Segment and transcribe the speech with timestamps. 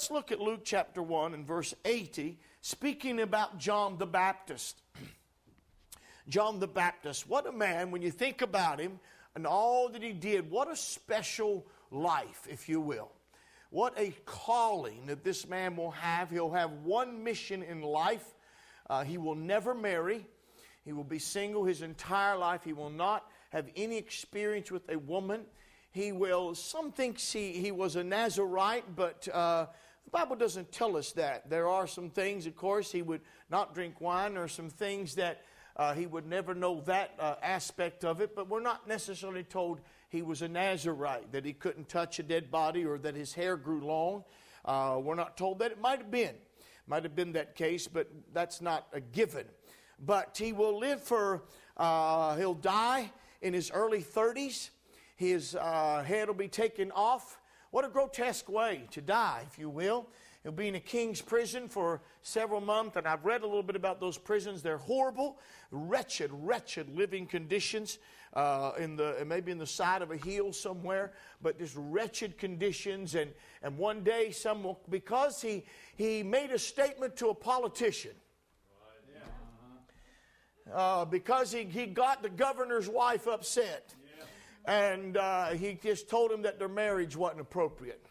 [0.00, 4.80] let's look at Luke chapter 1 and verse 80, speaking about John the Baptist.
[6.30, 8.98] John the Baptist, what a man, when you think about him
[9.34, 13.10] and all that he did, what a special life, if you will.
[13.68, 16.30] What a calling that this man will have.
[16.30, 18.24] He'll have one mission in life.
[18.88, 20.24] Uh, he will never marry.
[20.82, 22.64] He will be single his entire life.
[22.64, 25.42] He will not have any experience with a woman.
[25.90, 29.66] He will, some think he, he was a Nazarite, but uh,
[30.04, 31.48] the Bible doesn't tell us that.
[31.48, 35.42] There are some things, of course, he would not drink wine, or some things that
[35.76, 39.80] uh, he would never know that uh, aspect of it, but we're not necessarily told
[40.10, 43.56] he was a Nazarite, that he couldn't touch a dead body or that his hair
[43.56, 44.24] grew long.
[44.64, 45.70] Uh, we're not told that.
[45.70, 46.34] It might have been.
[46.86, 49.46] Might have been that case, but that's not a given.
[50.04, 51.44] But he will live for,
[51.76, 54.70] uh, he'll die in his early 30s.
[55.16, 57.39] His uh, head will be taken off.
[57.70, 60.08] What a grotesque way to die, if you will.
[60.42, 63.76] He'll be in a king's prison for several months, and I've read a little bit
[63.76, 64.62] about those prisons.
[64.62, 65.38] They're horrible,
[65.70, 67.98] wretched, wretched living conditions.
[68.32, 71.12] Uh, in the maybe in the side of a hill somewhere,
[71.42, 73.16] but just wretched conditions.
[73.16, 75.64] And and one day, some because he
[75.96, 78.12] he made a statement to a politician.
[80.72, 83.96] Uh, because he, he got the governor's wife upset.
[84.66, 88.06] And uh, he just told him that their marriage wasn't appropriate.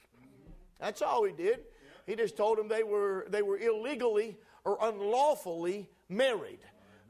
[0.79, 1.59] That's all he did.
[2.05, 6.59] He just told them they were, they were illegally or unlawfully married.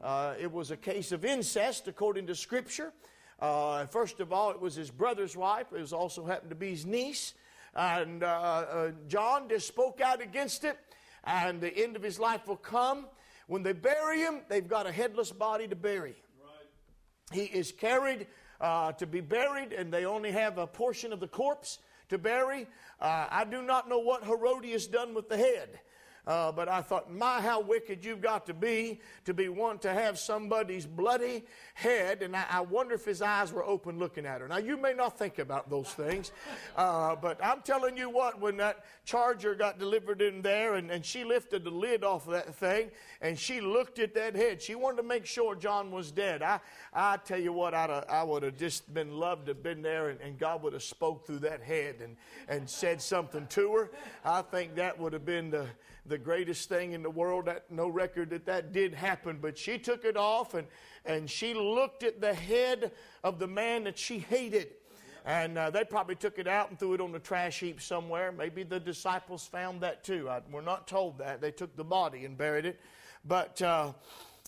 [0.00, 2.92] Uh, it was a case of incest according to Scripture.
[3.38, 5.66] Uh, first of all, it was his brother's wife.
[5.72, 7.34] It was also happened to be his niece.
[7.74, 10.76] And uh, uh, John just spoke out against it.
[11.24, 13.06] And the end of his life will come.
[13.46, 16.16] When they bury him, they've got a headless body to bury.
[16.42, 17.38] Right.
[17.38, 18.26] He is carried
[18.60, 22.66] uh, to be buried, and they only have a portion of the corpse to bury.
[23.00, 25.80] Uh, I do not know what Herodias done with the head.
[26.26, 29.92] Uh, but I thought, my, how wicked you've got to be to be one to
[29.92, 31.44] have somebody's bloody
[31.74, 32.22] head.
[32.22, 34.48] And I, I, wonder if his eyes were open looking at her.
[34.48, 36.30] Now, you may not think about those things,
[36.76, 41.04] uh, but I'm telling you what, when that charger got delivered in there and, and
[41.04, 42.90] she lifted the lid off of that thing
[43.22, 46.42] and she looked at that head, she wanted to make sure John was dead.
[46.42, 46.60] I,
[46.92, 50.10] I tell you what, I'd, I would have just been loved to have been there
[50.10, 52.16] and, and God would have spoke through that head and,
[52.48, 53.90] and said something to her.
[54.24, 55.66] I think that would have been the
[56.10, 57.46] the greatest thing in the world.
[57.46, 59.38] That, no record that that did happen.
[59.40, 60.66] But she took it off and,
[61.06, 62.92] and she looked at the head
[63.24, 64.72] of the man that she hated.
[65.24, 68.32] And uh, they probably took it out and threw it on the trash heap somewhere.
[68.32, 70.28] Maybe the disciples found that too.
[70.28, 71.40] I, we're not told that.
[71.40, 72.80] They took the body and buried it.
[73.24, 73.92] But uh,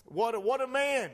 [0.06, 1.10] what, a, what a man.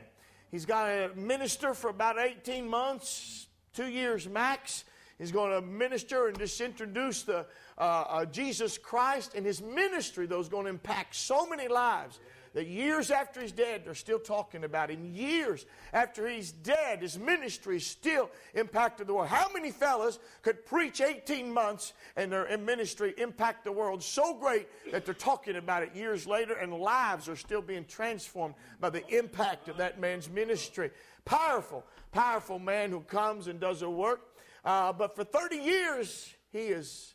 [0.49, 4.83] He's got a minister for about 18 months, two years max.
[5.19, 7.45] He's going to minister and just introduce the,
[7.79, 12.19] uh, uh, Jesus Christ and his ministry, though, is going to impact so many lives
[12.53, 15.05] that years after he's dead, they're still talking about him.
[15.13, 19.27] Years after he's dead, his ministry still impacted the world.
[19.27, 24.67] How many fellas could preach 18 months and their ministry impact the world so great
[24.91, 29.07] that they're talking about it years later and lives are still being transformed by the
[29.15, 30.89] impact of that man's ministry?
[31.25, 34.21] Powerful, powerful man who comes and does a work.
[34.65, 37.13] Uh, but for 30 years, he is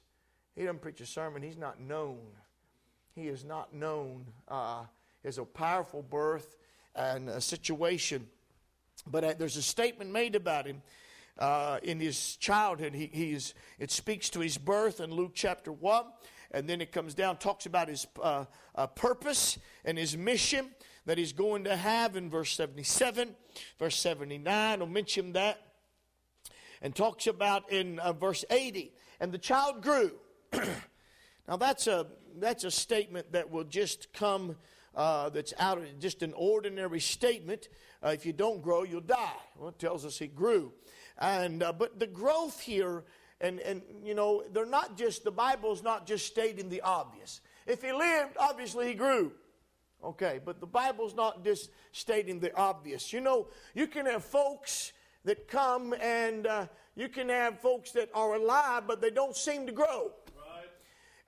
[0.57, 1.43] he doesn't preach a sermon.
[1.43, 2.21] He's not known.
[3.15, 4.85] He is not known uh,
[5.25, 6.57] as a powerful birth
[6.95, 8.27] and a situation.
[9.07, 10.83] But uh, there's a statement made about him
[11.39, 12.95] uh, in his childhood.
[12.95, 16.05] He, he's, it speaks to his birth in Luke chapter 1.
[16.53, 18.45] And then it comes down, talks about his uh,
[18.77, 20.71] uh, purpose and his mission
[21.05, 23.35] that he's going to have in verse 77.
[23.79, 25.61] Verse 79 I'll mention that.
[26.81, 28.93] And talks about in uh, verse 80.
[29.19, 30.13] And the child grew
[31.49, 32.07] now that's a
[32.39, 34.57] that's a statement that will just come
[34.95, 37.69] uh, that's out of just an ordinary statement.
[38.05, 39.41] Uh, if you don't grow, you'll die.
[39.59, 40.73] Well, it tells us he grew,
[41.19, 43.05] and uh, but the growth here,
[43.41, 47.41] and and you know, they're not just the Bible's not just stating the obvious.
[47.67, 49.33] If he lived, obviously he grew.
[50.03, 53.13] Okay, but the Bible's not just stating the obvious.
[53.13, 54.93] You know, you can have folks
[55.25, 59.67] that come and uh, you can have folks that are alive, but they don't seem
[59.67, 60.13] to grow.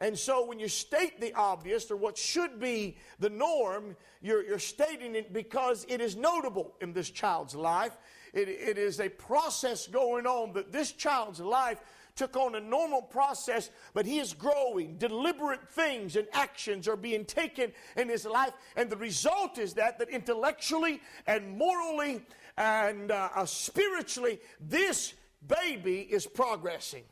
[0.00, 4.58] And so when you state the obvious or what should be the norm, you're, you're
[4.58, 7.96] stating it because it is notable in this child's life.
[8.34, 11.80] It, it is a process going on that this child's life
[12.14, 14.96] took on a normal process, but he is growing.
[14.96, 19.98] Deliberate things and actions are being taken in his life, and the result is that
[19.98, 22.22] that intellectually and morally
[22.56, 25.12] and uh, uh, spiritually, this
[25.46, 27.04] baby is progressing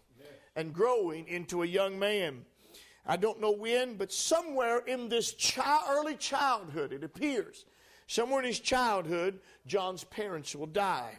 [0.56, 2.44] and growing into a young man.
[3.06, 5.34] I don't know when, but somewhere in this
[5.88, 7.66] early childhood, it appears,
[8.06, 11.18] somewhere in his childhood, John's parents will die.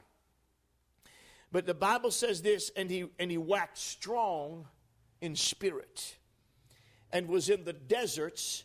[1.51, 4.67] But the Bible says this, and he, and he waxed strong
[5.21, 6.15] in spirit
[7.11, 8.63] and was in the deserts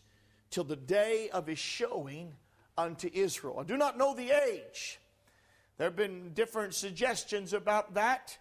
[0.49, 2.33] till the day of his showing
[2.77, 3.59] unto Israel.
[3.59, 4.99] I do not know the age.
[5.77, 8.37] There have been different suggestions about that.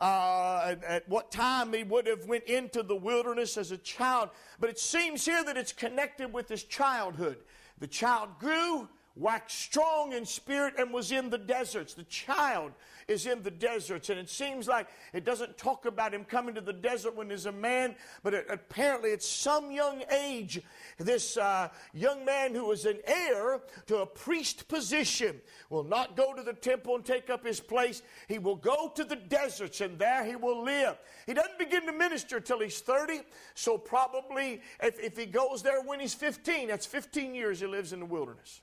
[0.00, 4.30] Uh, at, at, what time he would have went into the wilderness as a child.
[4.60, 7.38] But it seems here that it's connected with his childhood.
[7.80, 12.72] The child grew waxed strong in spirit and was in the deserts the child
[13.08, 14.10] is in the deserts.
[14.10, 17.46] And it seems like it doesn't talk about him coming to the desert when he's
[17.46, 20.60] a man, but it, apparently at some young age.
[20.98, 25.40] This uh, young man who is an heir to a priest position
[25.70, 28.02] will not go to the temple and take up his place.
[28.28, 30.98] He will go to the deserts and there he will live.
[31.26, 33.22] He doesn't begin to minister till he's 30,
[33.54, 37.92] so probably if, if he goes there when he's 15, that's 15 years he lives
[37.92, 38.60] in the wilderness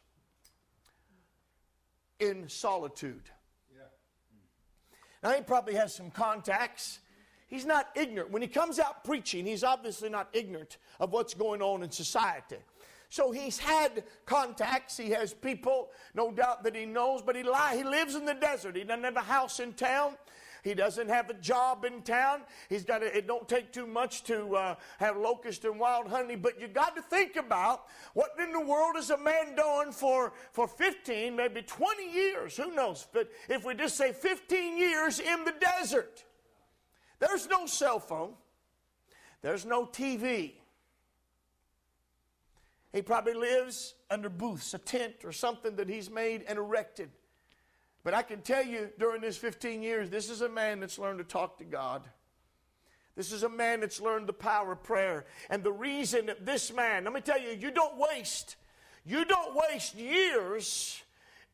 [2.20, 3.30] in solitude.
[5.24, 7.00] Now, he probably has some contacts.
[7.48, 8.32] He's not ignorant.
[8.32, 12.58] When he comes out preaching, he's obviously not ignorant of what's going on in society.
[13.10, 14.98] So he's had contacts.
[14.98, 18.34] He has people, no doubt that he knows, but he, li- he lives in the
[18.34, 18.76] desert.
[18.76, 20.16] He doesn't have a house in town.
[20.66, 22.42] He doesn't have a job in town.
[22.70, 26.36] He's got to, it don't take too much to uh, have locust and wild honey.
[26.36, 27.84] But you got to think about
[28.16, 32.58] what in the world is a man doing for, for 15, maybe 20 years.
[32.58, 33.08] Who knows?
[33.14, 36.24] But if we just say 15 years in the desert,
[37.20, 38.34] there's no cell phone.
[39.44, 40.54] There's no TV.
[42.92, 47.12] He probably lives under booths, a tent or something that he's made and erected.
[48.06, 51.18] But I can tell you during this 15 years, this is a man that's learned
[51.18, 52.04] to talk to God.
[53.16, 55.26] This is a man that's learned the power of prayer.
[55.50, 58.58] And the reason that this man, let me tell you, you don't waste,
[59.06, 61.02] you don't waste years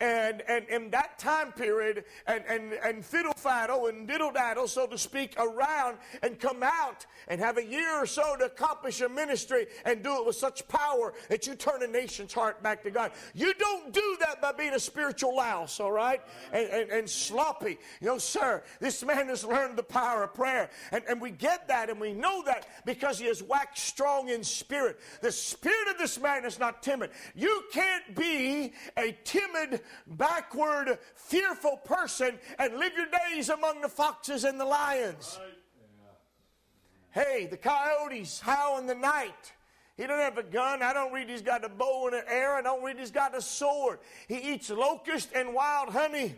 [0.02, 4.88] and, and in that time period and, and, and fiddle faddle and diddle daddle, so
[4.88, 9.08] to speak, around and come out and have a year or so to accomplish a
[9.08, 12.90] ministry and do it with such power that you turn a nation's heart back to
[12.90, 13.12] God.
[13.36, 16.22] You don't do that by being a spiritual louse, all right?
[16.52, 17.78] And, and, and sloppy.
[18.02, 20.72] You know, sir, this man has learned the power of prayer.
[20.92, 24.44] And, and we get that and we know that because he has waxed strong in
[24.44, 25.00] spirit.
[25.22, 27.12] The spirit of this man is not timid.
[27.36, 34.44] You can't be a timid backward, fearful person and live your days among the foxes
[34.44, 35.40] and the lions.
[37.12, 39.54] Hey, the coyotes howl in the night.
[39.98, 40.82] He doesn't have a gun.
[40.82, 42.58] I don't read he's got a bow and an arrow.
[42.58, 44.00] I don't read he's got a sword.
[44.28, 46.36] He eats locust and wild honey.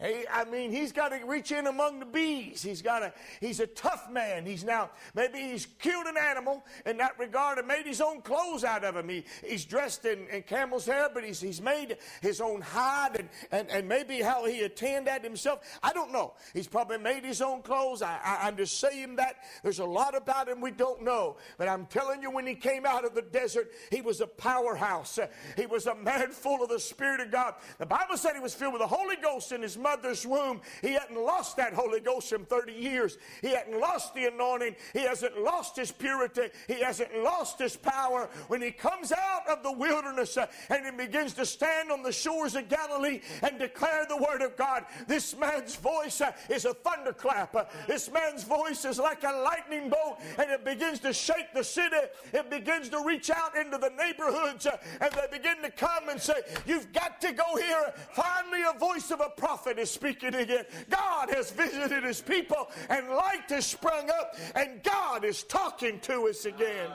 [0.00, 2.62] I mean, he's got to reach in among the bees.
[2.62, 4.44] He's got a, he's a tough man.
[4.44, 8.64] He's now, maybe he's killed an animal in that regard and made his own clothes
[8.64, 9.08] out of him.
[9.08, 13.28] He, he's dressed in, in camel's hair, but he's, he's made his own hide and,
[13.52, 15.60] and, and maybe how he attained that himself.
[15.82, 16.34] I don't know.
[16.52, 18.02] He's probably made his own clothes.
[18.02, 19.36] I, I, I'm just saying that.
[19.62, 21.36] There's a lot about him we don't know.
[21.58, 25.18] But I'm telling you, when he came out of the desert, he was a powerhouse.
[25.56, 27.54] He was a man full of the Spirit of God.
[27.78, 30.60] The Bible said he was filled with the Holy Ghost in his mother's womb.
[30.80, 33.18] He hadn't lost that Holy Ghost in 30 years.
[33.40, 34.76] He hadn't lost the anointing.
[34.92, 36.48] He hasn't lost his purity.
[36.66, 38.28] He hasn't lost his power.
[38.48, 42.12] When he comes out of the wilderness uh, and he begins to stand on the
[42.12, 46.74] shores of Galilee and declare the word of God, this man's voice uh, is a
[46.74, 47.54] thunderclap.
[47.54, 51.64] Uh, this man's voice is like a lightning bolt and it begins to shake the
[51.64, 51.96] city.
[52.32, 56.34] It begins to reach out into the neighborhoods and they begin to come and say,
[56.66, 57.92] You've got to go here.
[58.12, 60.64] Find me a voice of a prophet is speaking again.
[60.88, 66.28] God has visited his people and light has sprung up and God is talking to
[66.28, 66.90] us again.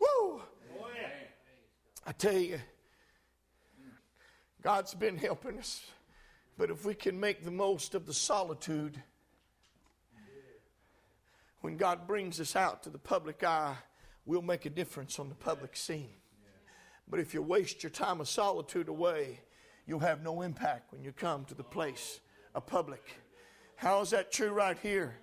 [0.00, 0.42] Woo!
[2.06, 2.60] I tell you,
[4.62, 5.84] God's been helping us.
[6.58, 9.02] But if we can make the most of the solitude,
[11.60, 13.76] when God brings us out to the public eye,
[14.24, 16.10] we'll make a difference on the public scene.
[17.08, 19.40] But if you waste your time of solitude away,
[19.86, 22.20] you'll have no impact when you come to the place
[22.54, 23.20] of public.
[23.76, 25.16] How is that true right here?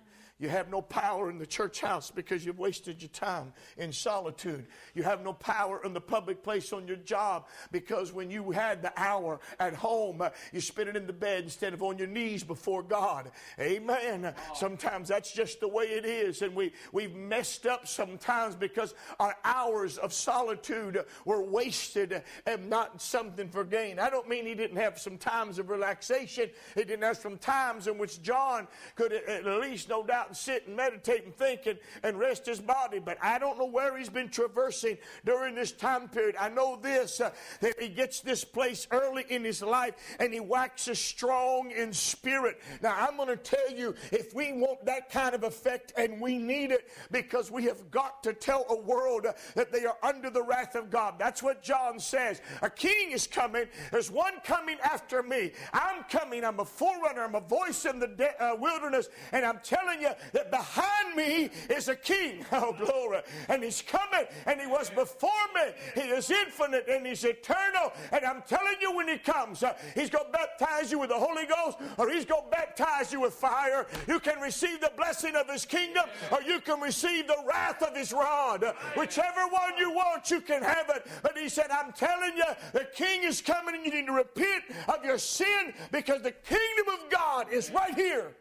[0.44, 4.66] You have no power in the church house because you've wasted your time in solitude.
[4.94, 8.82] You have no power in the public place on your job because when you had
[8.82, 12.08] the hour at home, uh, you spent it in the bed instead of on your
[12.08, 13.30] knees before God.
[13.58, 14.34] Amen.
[14.54, 16.42] Sometimes that's just the way it is.
[16.42, 23.00] And we, we've messed up sometimes because our hours of solitude were wasted and not
[23.00, 23.98] something for gain.
[23.98, 26.50] I don't mean he didn't have some times of relaxation.
[26.74, 30.66] He didn't have some times in which John could at least, no doubt, and sit
[30.66, 32.98] and meditate and think and, and rest his body.
[32.98, 36.34] But I don't know where he's been traversing during this time period.
[36.40, 40.40] I know this uh, that he gets this place early in his life and he
[40.40, 42.60] waxes strong in spirit.
[42.82, 46.36] Now, I'm going to tell you if we want that kind of effect, and we
[46.36, 50.30] need it because we have got to tell a world uh, that they are under
[50.30, 51.14] the wrath of God.
[51.18, 52.40] That's what John says.
[52.62, 53.66] A king is coming.
[53.92, 55.52] There's one coming after me.
[55.72, 56.44] I'm coming.
[56.44, 57.22] I'm a forerunner.
[57.22, 59.08] I'm a voice in the de- uh, wilderness.
[59.32, 62.44] And I'm telling you that behind me is a king.
[62.64, 63.20] Oh, glory.
[63.48, 64.26] And he's coming.
[64.46, 65.72] And he was before me.
[65.94, 67.92] He is infinite and he's eternal.
[68.12, 71.18] And I'm telling you when he comes, uh, he's going to baptize you with the
[71.18, 73.86] Holy Ghost or he's going to baptize you with fire.
[74.06, 77.96] You can receive the blessing of his kingdom or you can receive the wrath of
[77.96, 78.64] his rod.
[78.96, 81.06] Whichever one you want, you can have it.
[81.22, 84.64] But he said, I'm telling you, the king is coming and you need to repent
[84.88, 88.32] of your sin because the kingdom of God is right here.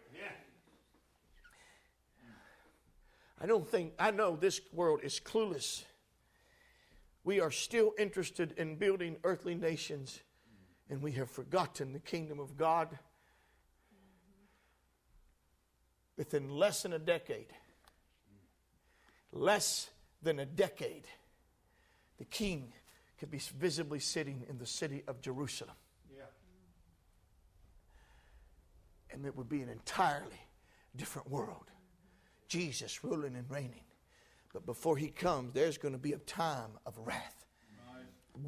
[3.42, 5.84] I don't think, I know this world is clueless.
[7.24, 10.20] We are still interested in building earthly nations,
[10.90, 13.00] and we have forgotten the kingdom of God.
[16.16, 17.48] Within less than a decade,
[19.32, 19.90] less
[20.22, 21.08] than a decade,
[22.20, 22.72] the king
[23.18, 25.75] could be visibly sitting in the city of Jerusalem.
[26.16, 26.24] Yeah.
[29.12, 30.40] And it would be an entirely
[30.96, 31.72] different world.
[32.53, 33.81] Jesus ruling and reigning.
[34.53, 37.43] But before he comes, there's going to be a time of wrath.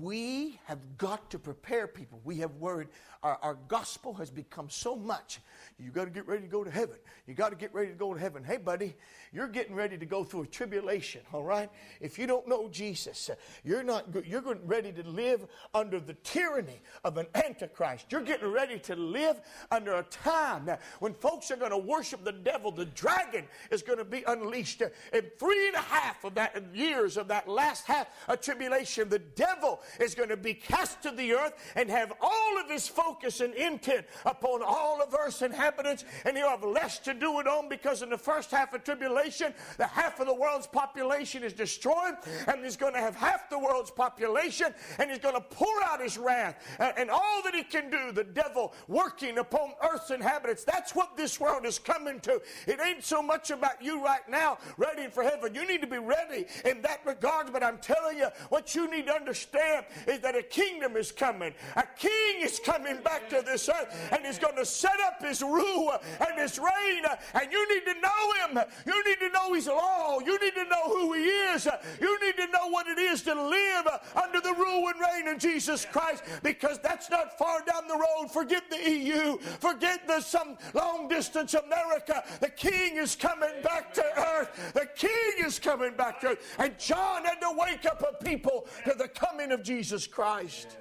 [0.02, 2.20] We have got to prepare people.
[2.24, 2.88] We have worried.
[3.22, 5.40] Our, our gospel has become so much.
[5.78, 6.96] You got to get ready to go to heaven.
[7.28, 8.44] You got to get ready to go to heaven.
[8.44, 8.96] Hey, buddy,
[9.32, 11.22] you're getting ready to go through a tribulation.
[11.34, 11.70] All right.
[12.02, 13.30] If you don't know Jesus,
[13.64, 14.06] you're not.
[14.26, 18.08] You're getting ready to live under the tyranny of an antichrist.
[18.10, 19.40] You're getting ready to live
[19.70, 22.72] under a time when folks are going to worship the devil.
[22.72, 24.82] The dragon is going to be unleashed.
[25.14, 29.20] In three and a half of that years of that last half of tribulation, the
[29.20, 33.42] devil is going to be cast to the earth and have all of his focus
[33.42, 37.70] and intent upon all of earth's inhabitants, and he'll have less to do it on
[37.70, 42.16] because in the first half of tribulation, the half of the world's population is destroyed,
[42.48, 46.02] and he's going to have half the world's population, and he's going to pour out
[46.02, 50.64] his wrath and, all that he can do, the devil working upon earth's inhabitants.
[50.64, 52.42] That's what this world is coming to.
[52.68, 55.56] It ain't so much about you right now ready for heaven.
[55.56, 59.08] You need to be ready in that regard, but I'm telling you, what you need
[59.08, 59.65] to understand
[60.08, 61.54] is that a kingdom is coming.
[61.76, 65.42] A king is coming back to this earth and he's going to set up his
[65.42, 67.04] rule and his reign.
[67.34, 68.66] And you need to know him.
[68.86, 70.20] You need to know his law.
[70.20, 71.68] You need to know who he is.
[72.00, 75.40] You need to know what it is to live under the rule and reign of
[75.40, 78.32] Jesus Christ because that's not far down the road.
[78.32, 79.38] Forget the EU.
[79.38, 82.24] Forget the some long distance America.
[82.40, 84.74] The king is coming back to earth.
[84.74, 86.56] The king is coming back to earth.
[86.58, 90.78] And John had to wake up a people to the coming of Jesus Christ.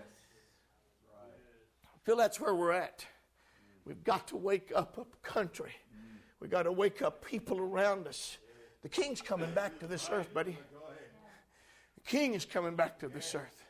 [1.15, 3.07] I feel that's where we're at.
[3.85, 5.71] We've got to wake up a country.
[6.41, 8.37] We've got to wake up people around us.
[8.83, 10.59] The king's coming back to this earth, buddy.
[11.95, 13.65] The king is coming back to this earth.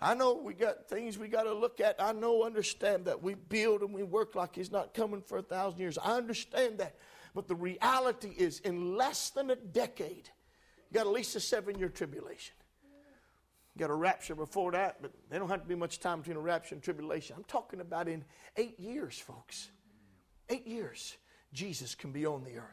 [0.00, 1.96] I know we got things we got to look at.
[1.98, 5.42] I know, understand that we build and we work like he's not coming for a
[5.42, 5.98] thousand years.
[5.98, 6.96] I understand that.
[7.34, 10.30] But the reality is, in less than a decade,
[10.90, 12.54] you got at least a seven year tribulation
[13.78, 16.40] got a rapture before that, but they don't have to be much time between a
[16.40, 17.36] rapture and tribulation.
[17.36, 18.24] I'm talking about in
[18.56, 19.70] eight years, folks.
[20.50, 21.16] Eight years,
[21.52, 22.64] Jesus can be on the earth.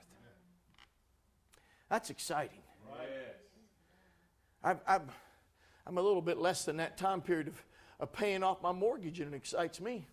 [1.89, 2.61] That's exciting.
[4.63, 5.07] I'm, I'm,
[5.85, 7.63] I'm a little bit less than that time period of,
[7.99, 10.07] of paying off my mortgage, and it excites me.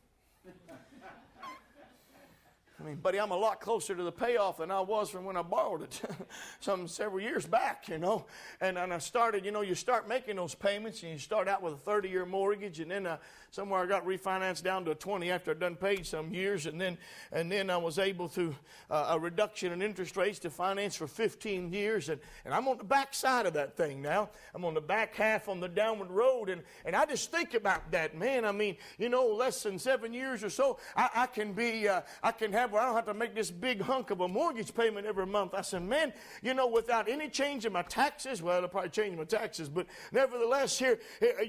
[2.82, 5.36] I mean, buddy, I'm a lot closer to the payoff than I was from when
[5.36, 6.02] I borrowed it
[6.60, 8.26] some several years back, you know.
[8.60, 11.62] And, and I started, you know, you start making those payments and you start out
[11.62, 13.18] with a 30 year mortgage and then uh,
[13.52, 16.80] somewhere I got refinanced down to a 20 after I'd done paid some years, and
[16.80, 16.96] then
[17.32, 18.54] and then I was able to
[18.90, 22.78] uh, a reduction in interest rates to finance for 15 years, and, and I'm on
[22.78, 24.30] the back side of that thing now.
[24.54, 27.90] I'm on the back half on the downward road, and and I just think about
[27.90, 28.46] that, man.
[28.46, 32.00] I mean, you know, less than seven years or so, I, I can be, uh,
[32.22, 34.74] I can have, where I don't have to make this big hunk of a mortgage
[34.74, 35.52] payment every month.
[35.52, 39.18] I said, man, you know, without any change in my taxes, well, it'll probably change
[39.18, 40.98] my taxes, but nevertheless, here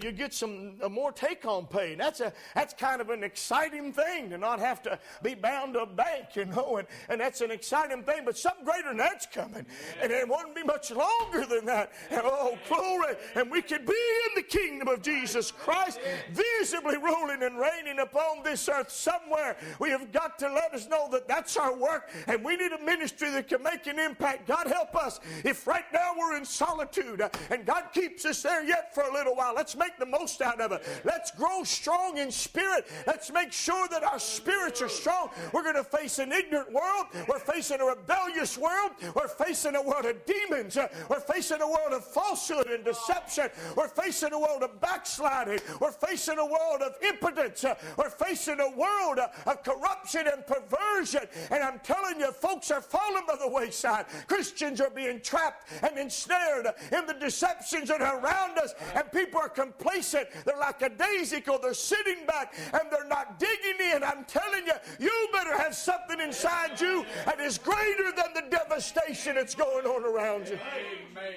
[0.01, 4.37] you get some more take-home pay that's a that's kind of an exciting thing to
[4.37, 8.03] not have to be bound to a bank, you know, and, and that's an exciting
[8.03, 8.23] thing.
[8.25, 9.65] But something greater than that's coming,
[10.01, 11.91] and it won't be much longer than that.
[12.09, 13.15] And, oh, glory!
[13.35, 15.99] And we could be in the kingdom of Jesus Christ,
[16.31, 19.57] visibly ruling and reigning upon this earth somewhere.
[19.79, 22.83] We have got to let us know that that's our work and we need a
[22.83, 24.47] ministry that can make an impact.
[24.47, 28.63] God help us if right now we're in solitude uh, and God keeps us there
[28.63, 29.53] yet for a little while.
[29.55, 30.83] Let's make the most out of it.
[31.03, 31.82] Let's grow strong
[32.17, 32.87] in spirit.
[33.05, 35.29] Let's make sure that our spirits are strong.
[35.51, 37.07] We're going to face an ignorant world.
[37.27, 38.91] We're facing a rebellious world.
[39.15, 40.77] We're facing a world of demons.
[41.09, 43.49] We're facing a world of falsehood and deception.
[43.75, 45.59] We're facing a world of backsliding.
[45.79, 47.65] We're facing a world of impotence.
[47.97, 51.27] We're facing a world of corruption and perversion.
[51.51, 54.05] And I'm telling you, folks are falling by the wayside.
[54.27, 58.73] Christians are being trapped and ensnared in the deceptions that are around us.
[58.95, 60.27] And people are complacent.
[60.45, 60.91] They're like a.
[60.93, 64.03] They're sitting back and they're not digging in.
[64.03, 69.35] I'm telling you, you better have something inside you that is greater than the devastation
[69.35, 70.55] that's going on around you.
[70.55, 71.33] Amen.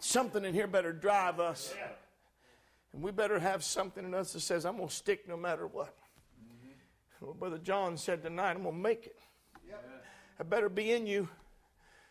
[0.00, 1.74] Something in here better drive us.
[2.92, 5.66] And we better have something in us that says, I'm going to stick no matter
[5.66, 5.96] what.
[6.42, 7.24] Mm-hmm.
[7.24, 9.18] Well, Brother John said tonight, I'm going to make it.
[9.66, 10.04] Yep.
[10.40, 11.28] I better be in you.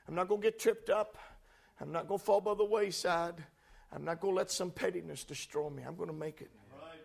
[0.08, 1.17] I'm not going to get tripped up.
[1.79, 3.36] I'm not going to fall by the wayside.
[3.93, 5.83] I'm not going to let some pettiness destroy me.
[5.83, 6.50] I'm going to make it.
[6.71, 7.00] Right.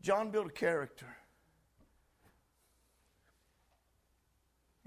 [0.00, 1.06] John built a character.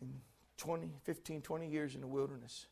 [0.01, 0.13] In
[0.57, 2.65] 20, 15, 20 years in the wilderness.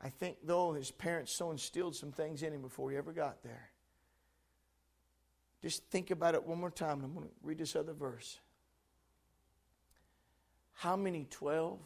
[0.00, 3.42] I think, though, his parents so instilled some things in him before he ever got
[3.42, 3.70] there.
[5.62, 7.02] Just think about it one more time.
[7.04, 8.38] I'm going to read this other verse.
[10.74, 11.80] How many 12,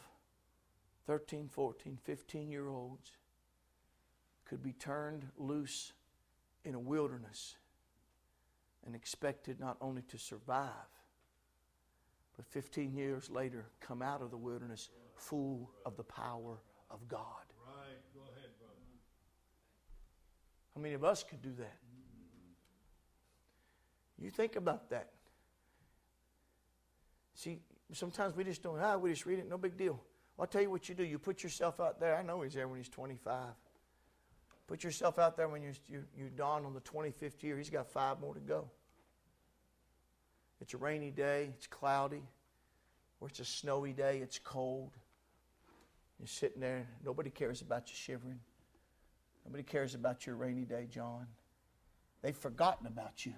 [1.06, 3.12] 13, 14, 15 year olds
[4.44, 5.92] could be turned loose
[6.64, 7.56] in a wilderness
[8.86, 10.68] and expected not only to survive,
[12.36, 16.58] but 15 years later come out of the wilderness full of the power
[16.90, 17.20] of God?
[17.66, 17.98] Right.
[18.14, 18.74] Go ahead, brother.
[20.74, 21.78] How many of us could do that?
[24.18, 25.10] You think about that.
[27.34, 27.58] See,
[27.92, 30.00] sometimes we just don't, ah, we just read it, no big deal.
[30.38, 31.04] I'll tell you what you do.
[31.04, 32.16] You put yourself out there.
[32.16, 33.36] I know he's there when he's 25.
[34.66, 37.58] Put yourself out there when you, you, you dawn on the 25th year.
[37.58, 38.70] He's got five more to go.
[40.60, 42.22] It's a rainy day, it's cloudy,
[43.20, 44.92] or it's a snowy day, it's cold.
[46.20, 48.38] You're sitting there, nobody cares about you shivering.
[49.44, 51.26] Nobody cares about your rainy day, John.
[52.22, 53.34] They've forgotten about you.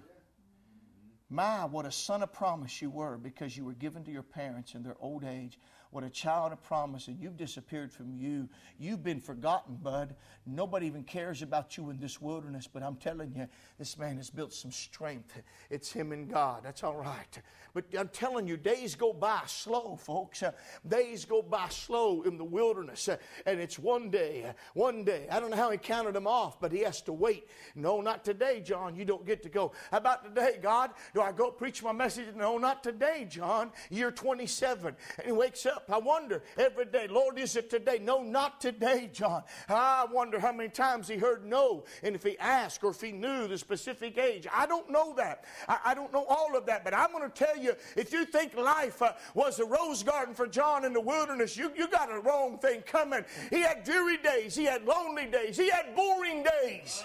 [1.29, 4.75] My, what a son of promise you were because you were given to your parents
[4.75, 5.57] in their old age
[5.95, 8.49] what a child of promise, and you've disappeared from you.
[8.77, 10.13] You've been forgotten, bud.
[10.45, 13.47] Nobody even cares about you in this wilderness, but I'm telling you,
[13.79, 15.41] this man has built some strength.
[15.69, 16.63] It's him and God.
[16.65, 17.41] That's all right.
[17.73, 20.43] But I'm telling you, days go by slow, folks.
[20.43, 20.51] Uh,
[20.85, 23.07] days go by slow in the wilderness.
[23.07, 25.27] Uh, and it's one day, uh, one day.
[25.31, 27.47] I don't know how he counted them off, but he has to wait.
[27.73, 28.95] No, not today, John.
[28.95, 29.71] You don't get to go.
[29.91, 30.91] How about today, God?
[31.13, 32.27] Do I go preach my message?
[32.35, 33.71] No, not today, John.
[33.89, 34.95] Year 27.
[35.17, 37.99] And he wakes up I wonder every day, Lord, is it today?
[38.01, 39.43] No, not today, John.
[39.69, 43.11] I wonder how many times he heard no, and if he asked or if he
[43.11, 44.47] knew the specific age.
[44.51, 45.45] I don't know that.
[45.67, 48.25] I, I don't know all of that, but I'm going to tell you if you
[48.25, 52.11] think life uh, was a rose garden for John in the wilderness, you, you got
[52.11, 53.23] a wrong thing coming.
[53.49, 57.03] He had dreary days, he had lonely days, he had boring days.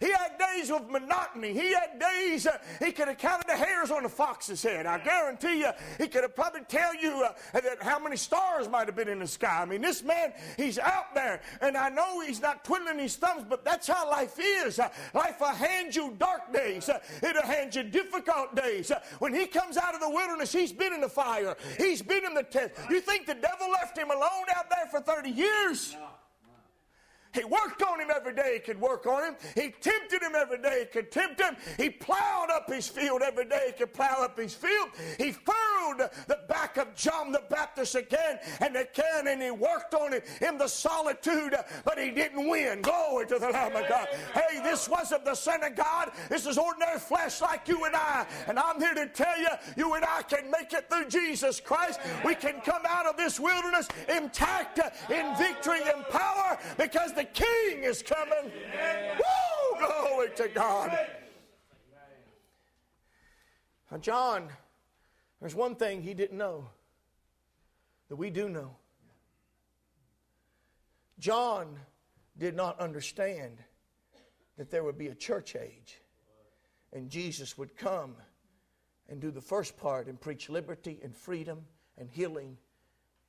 [0.00, 1.52] He had days of monotony.
[1.52, 4.86] He had days uh, he could have counted the hairs on a fox's head.
[4.86, 8.86] I guarantee you, he could have probably tell you uh, that how many stars might
[8.86, 9.62] have been in the sky.
[9.62, 13.44] I mean, this man, he's out there, and I know he's not twiddling his thumbs,
[13.48, 14.78] but that's how life is.
[14.78, 16.88] Uh, life will hand you dark days.
[16.88, 18.90] Uh, it'll hand you difficult days.
[18.90, 21.56] Uh, when he comes out of the wilderness, he's been in the fire.
[21.78, 22.72] He's been in the test.
[22.90, 25.94] You think the devil left him alone out there for 30 years?
[25.94, 26.06] No.
[27.36, 29.36] He worked on him every day he could work on him.
[29.54, 31.54] He tempted him every day he could tempt him.
[31.76, 34.88] He plowed up his field every day he could plow up his field.
[35.18, 40.12] He furrowed the back of John the Baptist again and again, and he worked on
[40.12, 42.80] him in the solitude, but he didn't win.
[42.80, 44.08] Glory to the Lamb of God.
[44.32, 46.12] Hey, this wasn't the Son of God.
[46.30, 48.26] This is ordinary flesh like you and I.
[48.48, 52.00] And I'm here to tell you, you and I can make it through Jesus Christ.
[52.24, 57.84] We can come out of this wilderness intact in victory and power because the King
[57.84, 58.50] is coming.
[58.52, 59.86] Woo!
[59.86, 60.98] Glory to God.
[63.90, 64.48] Now, John,
[65.40, 66.68] there's one thing he didn't know
[68.08, 68.76] that we do know.
[71.18, 71.78] John
[72.38, 73.62] did not understand
[74.56, 75.98] that there would be a church age
[76.92, 78.16] and Jesus would come
[79.08, 81.64] and do the first part and preach liberty and freedom
[81.98, 82.56] and healing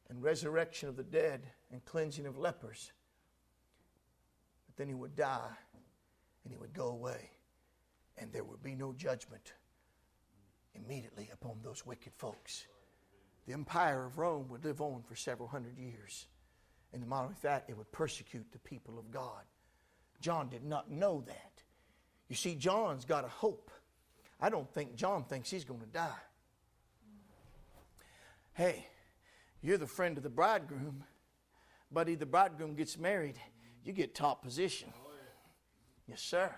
[0.09, 2.91] and resurrection of the dead and cleansing of lepers
[4.77, 5.57] then he would die
[6.43, 7.31] and he would go away.
[8.17, 9.53] and there would be no judgment
[10.73, 12.65] immediately upon those wicked folks.
[13.45, 16.27] The empire of Rome would live on for several hundred years.
[16.93, 19.43] And the model of that, it would persecute the people of God.
[20.21, 21.63] John did not know that.
[22.27, 23.71] You see, John's got a hope.
[24.39, 26.09] I don't think John thinks he's going to die.
[28.53, 28.85] Hey,
[29.61, 31.03] you're the friend of the bridegroom.
[31.91, 33.37] Buddy, the bridegroom gets married,
[33.87, 34.91] you get top position.
[34.95, 35.09] Oh,
[36.07, 36.53] yes, sir.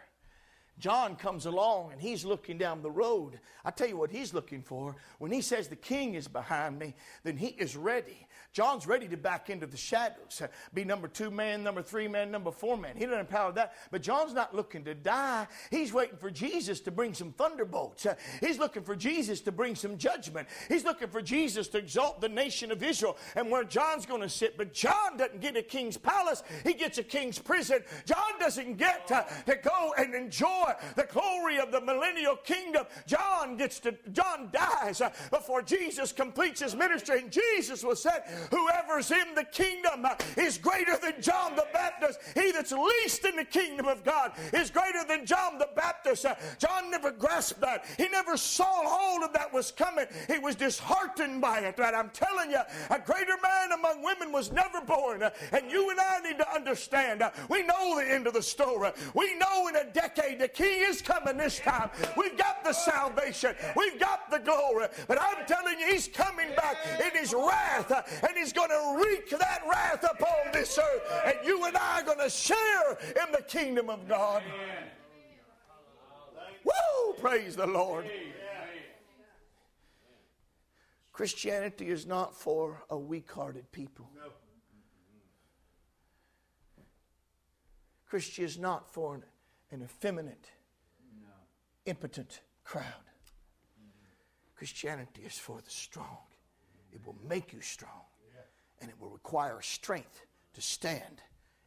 [0.79, 3.39] John comes along and he's looking down the road.
[3.65, 4.95] I tell you what he's looking for.
[5.17, 8.27] When he says the king is behind me, then he is ready.
[8.51, 12.31] John's ready to back into the shadows, uh, be number two man, number three man,
[12.31, 12.95] number four man.
[12.97, 13.73] He doesn't empower that.
[13.91, 15.47] But John's not looking to die.
[15.69, 18.07] He's waiting for Jesus to bring some thunderbolts.
[18.07, 20.47] Uh, he's looking for Jesus to bring some judgment.
[20.67, 24.29] He's looking for Jesus to exalt the nation of Israel and where John's going to
[24.29, 24.57] sit.
[24.57, 27.83] But John doesn't get a king's palace, he gets a king's prison.
[28.05, 32.85] John doesn't get to, to go and enjoy the glory of the millennial kingdom.
[33.05, 37.19] John gets to, John dies before Jesus completes his ministry.
[37.19, 42.19] And Jesus was said, Whoever's in the kingdom uh, is greater than John the Baptist.
[42.35, 46.25] He that's least in the kingdom of God is greater than John the Baptist.
[46.25, 47.85] Uh, John never grasped that.
[47.97, 50.05] He never saw hold of that was coming.
[50.27, 51.75] He was disheartened by it.
[51.77, 55.23] But I'm telling you, a greater man among women was never born.
[55.23, 57.23] Uh, and you and I need to understand.
[57.49, 58.91] We know the end of the story.
[59.13, 61.89] We know in a decade the king is coming this time.
[62.17, 63.55] We've got the salvation.
[63.77, 64.87] We've got the glory.
[65.07, 69.01] But I'm telling you, he's coming back in his wrath uh, and he's going to
[69.01, 71.23] wreak that wrath upon this earth.
[71.25, 74.43] And you and I are going to share in the kingdom of God.
[76.65, 77.13] Woo!
[77.19, 78.09] Praise the Lord.
[81.13, 84.09] Christianity is not for a weak hearted people.
[88.09, 89.23] Christianity is not for an,
[89.71, 90.49] an effeminate,
[91.85, 92.83] impotent crowd.
[92.83, 94.55] Mm-hmm.
[94.55, 96.17] Christianity is for the strong.
[96.91, 98.01] It will make you strong
[98.81, 101.21] and it will require strength to stand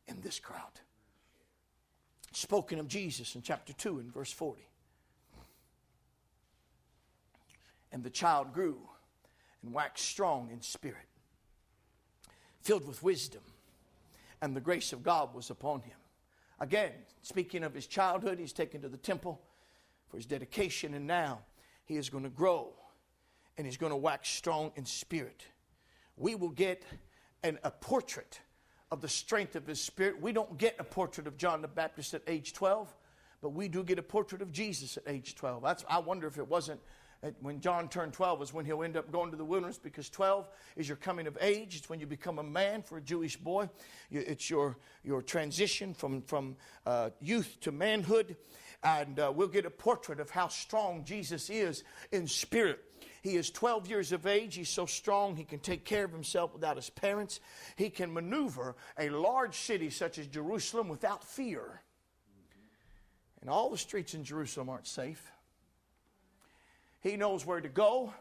[0.06, 0.80] in this crowd.
[2.32, 4.62] Spoken of Jesus in chapter 2 and verse 40.
[7.92, 8.78] And the child grew
[9.62, 11.08] and waxed strong in spirit,
[12.62, 13.42] filled with wisdom,
[14.40, 15.96] and the grace of God was upon him.
[16.62, 19.42] Again, speaking of his childhood, he's taken to the temple
[20.08, 21.40] for his dedication, and now
[21.84, 22.72] he is going to grow
[23.58, 25.44] and he's going to wax strong in spirit
[26.16, 26.84] we will get
[27.42, 28.40] an, a portrait
[28.90, 30.20] of the strength of his spirit.
[30.20, 32.94] We don't get a portrait of John the Baptist at age 12,
[33.40, 35.62] but we do get a portrait of Jesus at age 12.
[35.62, 36.80] That's, I wonder if it wasn't
[37.40, 40.48] when John turned 12 is when he'll end up going to the wilderness because 12
[40.76, 41.76] is your coming of age.
[41.76, 43.70] It's when you become a man for a Jewish boy.
[44.10, 48.36] It's your, your transition from, from uh, youth to manhood.
[48.82, 52.80] And uh, we'll get a portrait of how strong Jesus is in spirit.
[53.22, 54.56] He is 12 years of age.
[54.56, 57.38] He's so strong he can take care of himself without his parents.
[57.76, 61.82] He can maneuver a large city such as Jerusalem without fear.
[63.40, 65.31] And all the streets in Jerusalem aren't safe.
[67.02, 68.12] He knows where to go.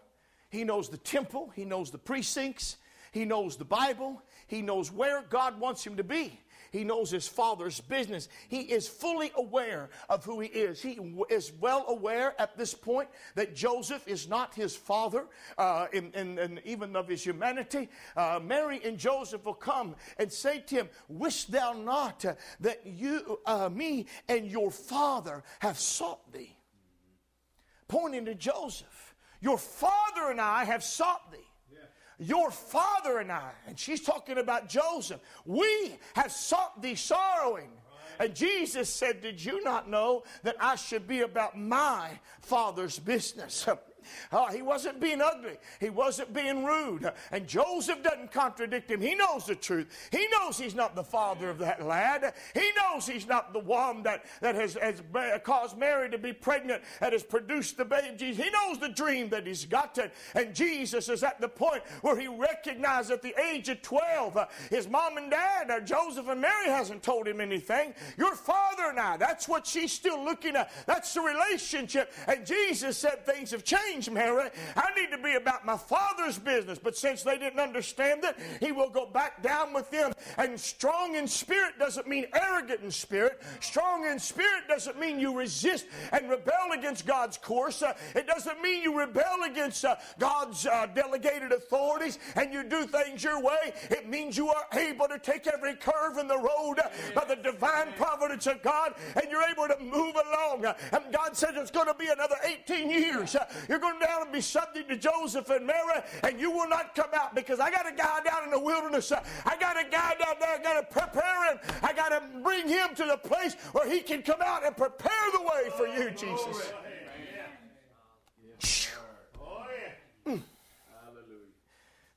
[0.49, 1.51] He knows the temple.
[1.55, 2.77] He knows the precincts.
[3.11, 4.21] He knows the Bible.
[4.47, 6.39] He knows where God wants him to be.
[6.71, 8.29] He knows his father's business.
[8.47, 10.81] He is fully aware of who he is.
[10.81, 10.97] He
[11.29, 15.25] is well aware at this point that Joseph is not his father,
[15.57, 17.89] uh, in, in, in, even of his humanity.
[18.15, 22.23] Uh, Mary and Joseph will come and say to him, Wish thou not
[22.61, 26.55] that you, uh, me, and your father have sought thee?
[27.91, 29.15] Pointing to Joseph.
[29.41, 31.37] Your father and I have sought thee.
[32.19, 37.69] Your father and I, and she's talking about Joseph, we have sought thee sorrowing.
[38.17, 43.67] And Jesus said, Did you not know that I should be about my father's business?
[44.31, 45.57] Oh, he wasn't being ugly.
[45.79, 47.11] He wasn't being rude.
[47.31, 49.01] And Joseph doesn't contradict him.
[49.01, 49.87] He knows the truth.
[50.11, 52.33] He knows he's not the father of that lad.
[52.53, 55.01] He knows he's not the one that, that has, has
[55.43, 58.43] caused Mary to be pregnant and has produced the baby Jesus.
[58.43, 60.11] He knows the dream that he's gotten.
[60.35, 64.45] And Jesus is at the point where he recognized at the age of 12, uh,
[64.69, 67.93] his mom and dad, uh, Joseph and Mary, hasn't told him anything.
[68.17, 70.71] Your father and I, that's what she's still looking at.
[70.85, 72.13] That's the relationship.
[72.27, 74.49] And Jesus said things have changed change, Mary.
[74.75, 76.79] I need to be about my Father's business.
[76.79, 80.13] But since they didn't understand it, he will go back down with them.
[80.37, 83.41] And strong in spirit doesn't mean arrogant in spirit.
[83.59, 87.81] Strong in spirit doesn't mean you resist and rebel against God's course.
[87.81, 92.85] Uh, it doesn't mean you rebel against uh, God's uh, delegated authorities and you do
[92.85, 93.73] things your way.
[93.89, 97.35] It means you are able to take every curve in the road uh, by the
[97.35, 100.65] divine providence of God and you're able to move along.
[100.65, 103.35] Uh, and God said it's going to be another 18 years.
[103.35, 106.95] Uh, you're going down and be subject to Joseph and Mary and you will not
[106.95, 109.11] come out because I got a guy down in the wilderness.
[109.11, 110.59] I got a guy down there.
[110.59, 111.59] I got to prepare him.
[111.83, 115.11] I got to bring him to the place where he can come out and prepare
[115.33, 116.71] the way for you, Jesus.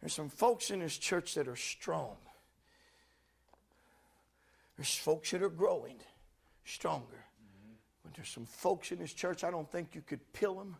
[0.00, 2.16] There's some folks in this church that are strong.
[4.76, 5.96] There's folks that are growing
[6.66, 7.24] stronger.
[8.02, 10.76] But there's some folks in this church, I don't think you could peel them.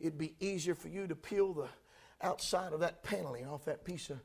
[0.00, 1.68] It'd be easier for you to peel the
[2.22, 4.18] outside of that paneling off that piece of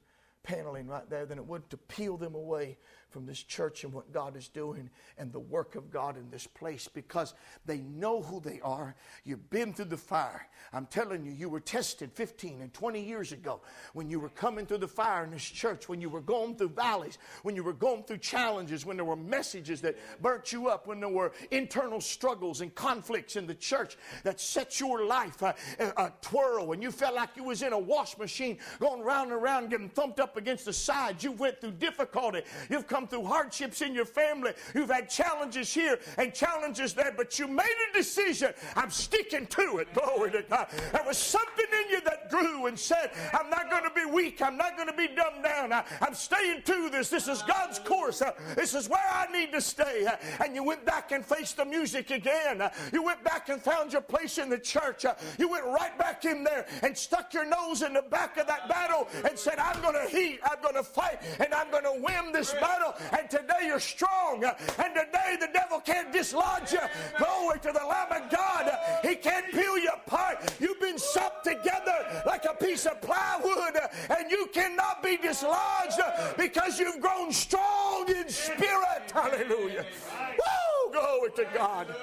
[0.43, 2.77] paneling right there than it would to peel them away
[3.15, 6.47] from this church and what God is doing and the work of God in this
[6.47, 7.33] place because
[7.65, 8.93] they know who they are.
[9.23, 10.49] You've been through the fire.
[10.73, 13.61] I'm telling you, you were tested 15 and 20 years ago
[13.93, 16.69] when you were coming through the fire in this church, when you were going through
[16.69, 20.85] valleys, when you were going through challenges, when there were messages that burnt you up,
[20.85, 25.55] when there were internal struggles and conflicts in the church that set your life a,
[25.79, 29.31] a, a twirl, and you felt like you was in a wash machine going round
[29.31, 31.23] and round getting thumped up against the sides.
[31.23, 32.41] You went through difficulty.
[32.69, 34.53] You've come through hardships in your family.
[34.73, 38.53] You've had challenges here and challenges there, but you made a decision.
[38.75, 39.93] I'm sticking to it.
[39.93, 40.67] Glory to God.
[40.91, 44.41] There was something in you that grew and said, I'm not going to be weak.
[44.41, 45.71] I'm not going to be dumbed down.
[45.73, 47.09] I, am staying to this.
[47.09, 48.21] This is God's course.
[48.21, 50.05] Uh, this is where I need to stay.
[50.05, 52.61] Uh, and you went back and faced the music again.
[52.61, 55.05] Uh, you went back and found your place in the church.
[55.37, 58.67] You went right back in there and stuck your nose in the back of that
[58.67, 60.39] battle and said, I'm going to heat.
[60.43, 61.21] I'm going to fight.
[61.39, 62.94] And I'm going to win this battle.
[63.17, 64.43] And today you're strong.
[64.43, 66.79] And today the devil can't dislodge you.
[67.17, 68.71] Glory to the Lamb of God.
[69.03, 70.53] He can't peel you apart.
[70.59, 73.77] You've been sucked together like a piece of plywood.
[74.09, 75.99] And you cannot be dislodged
[76.37, 79.11] because you've grown strong in spirit.
[79.13, 79.85] Hallelujah.
[80.31, 80.91] Woo!
[80.91, 81.95] Glory to God.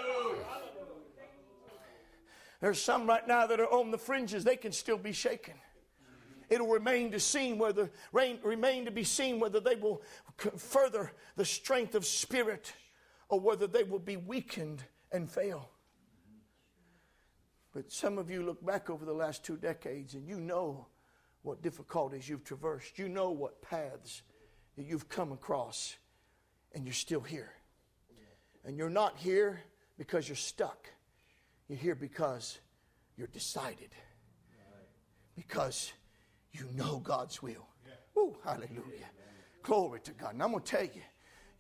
[2.61, 5.55] There's some right now that are on the fringes, they can still be shaken.
[6.49, 10.03] It'll remain to seen whether remain to be seen whether they will
[10.57, 12.73] further the strength of spirit
[13.29, 15.71] or whether they will be weakened and fail.
[17.73, 20.87] But some of you look back over the last two decades and you know
[21.43, 22.99] what difficulties you've traversed.
[22.99, 24.23] You know what paths
[24.77, 25.97] that you've come across,
[26.75, 27.53] and you're still here.
[28.65, 29.61] And you're not here
[29.99, 30.89] because you're stuck.
[31.69, 32.59] You're here because
[33.17, 33.91] you're decided.
[35.35, 35.93] Because
[36.53, 37.67] you know God's will.
[38.17, 39.09] Oh, hallelujah.
[39.63, 40.35] Glory to God.
[40.35, 41.03] And I'm going to tell you,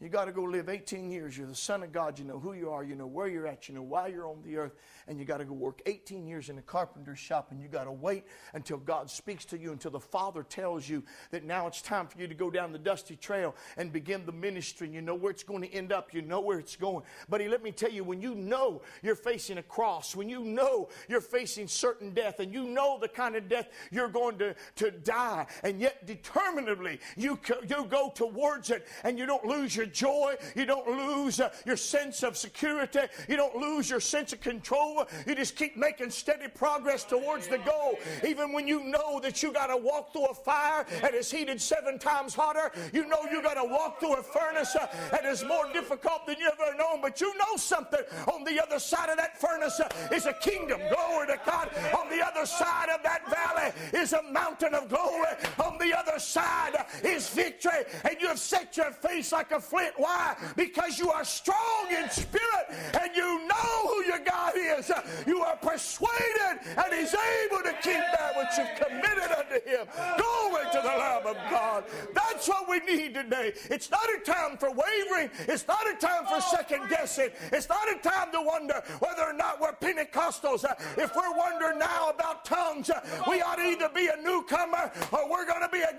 [0.02, 1.38] you got to go live 18 years.
[1.38, 2.18] You're the Son of God.
[2.18, 2.82] You know who you are.
[2.82, 3.68] You know where you're at.
[3.68, 4.72] You know why you're on the earth.
[5.06, 7.52] And you got to go work 18 years in a carpenter's shop.
[7.52, 11.04] And you got to wait until God speaks to you, until the Father tells you
[11.30, 14.32] that now it's time for you to go down the dusty trail and begin the
[14.32, 14.88] ministry.
[14.88, 16.12] You know where it's going to end up.
[16.12, 17.04] You know where it's going.
[17.28, 20.40] But he, let me tell you, when you know you're facing a cross, when you
[20.40, 24.56] know you're facing certain death, and you know the kind of death you're going to,
[24.76, 27.38] to die, and yet determinedly you,
[27.68, 30.36] you go towards it and you don't lose your joy.
[30.54, 33.00] You don't lose uh, your sense of security.
[33.28, 35.06] You don't lose your sense of control.
[35.26, 37.98] You just keep making steady progress towards the goal.
[38.26, 41.60] Even when you know that you got to walk through a fire that is heated
[41.60, 45.44] seven times hotter, you know you got to walk through a furnace uh, that is
[45.44, 47.00] more difficult than you ever known.
[47.00, 48.00] But you know something
[48.32, 50.80] on the other side of that furnace uh, is a kingdom.
[50.94, 51.70] Glory to God.
[51.98, 55.28] On the other side of that valley is a mountain of glory.
[55.62, 57.84] On the other side is victory.
[58.04, 60.36] And you have set your face like a flint Why?
[60.56, 62.66] Because you are strong in spirit
[63.00, 64.90] and you know who your God is.
[65.26, 69.86] You are persuaded and He's able to keep that which you've committed unto Him.
[70.16, 71.84] Glory to the Lamb of God.
[72.14, 73.52] That's what we need today.
[73.70, 75.30] It's not a time for wavering.
[75.48, 77.30] It's not a time for second guessing.
[77.52, 80.64] It's not a time to wonder whether or not we're Pentecostals.
[80.96, 82.90] If we're wondering now about tongues,
[83.28, 85.96] we ought to either be a newcomer or we're going to be a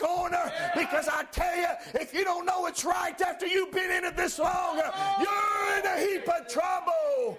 [2.77, 3.21] you don't know it's right.
[3.21, 7.37] After you've been in it this long, you're in a heap of trouble.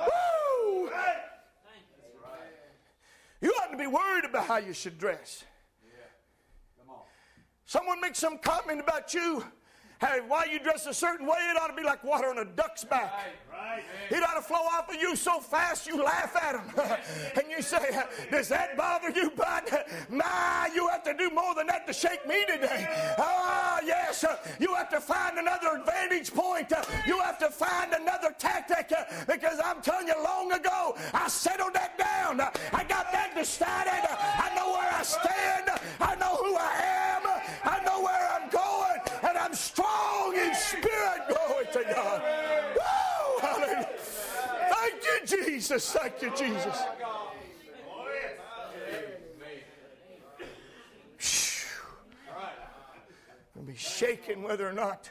[0.00, 0.90] Woo!
[3.40, 5.44] You ought to be worried about how you should dress.
[7.66, 9.44] Someone makes some comment about you,
[10.00, 12.44] Hey, why you dress a certain way, it ought to be like water on a
[12.44, 13.12] duck's back.
[13.50, 13.82] Right, right.
[14.10, 16.98] It ought to flow off of you so fast you laugh at him.
[17.36, 19.64] and you say, Does that bother you, bud?
[20.08, 22.86] Nah, you have to do more than that to shake me today.
[23.18, 24.22] Ah, yes.
[24.22, 26.72] Uh, you have to find another advantage point.
[26.72, 31.28] Uh, you have to find another tactic uh, because I'm telling you, long ago, I
[31.28, 32.40] settled that down.
[32.40, 33.92] I got that decided.
[33.92, 35.70] I know where I stand.
[36.00, 37.22] I know who I am.
[37.64, 39.00] I know where I'm going.
[39.28, 41.20] And I'm strong in spirit.
[41.28, 42.22] Glory to God.
[42.76, 43.40] Woo!
[43.40, 43.88] Hallelujah.
[44.70, 45.92] Thank you, Jesus.
[45.92, 46.82] Thank you, Jesus.
[53.56, 55.10] I'll be shaking whether or not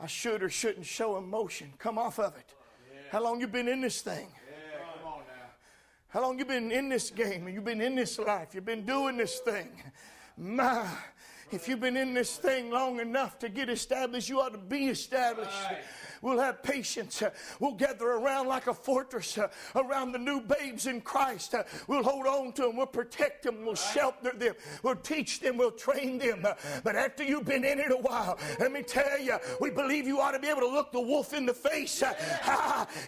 [0.00, 1.72] I should or shouldn't show emotion.
[1.78, 2.54] Come off of it.
[3.10, 4.26] How long you been in this thing?
[6.08, 7.46] How long you been in this game?
[7.46, 8.54] And you've been in this life.
[8.54, 9.68] You've been doing this thing.
[10.36, 10.88] My,
[11.50, 14.86] if you've been in this thing long enough to get established, you ought to be
[14.86, 15.52] established.
[16.22, 17.22] We'll have patience.
[17.60, 19.38] We'll gather around like a fortress
[19.74, 21.54] around the new babes in Christ.
[21.86, 22.76] We'll hold on to them.
[22.76, 23.64] We'll protect them.
[23.64, 24.54] We'll shelter them.
[24.82, 25.56] We'll teach them.
[25.56, 26.46] We'll train them.
[26.84, 30.20] But after you've been in it a while, let me tell you, we believe you
[30.20, 32.02] ought to be able to look the wolf in the face.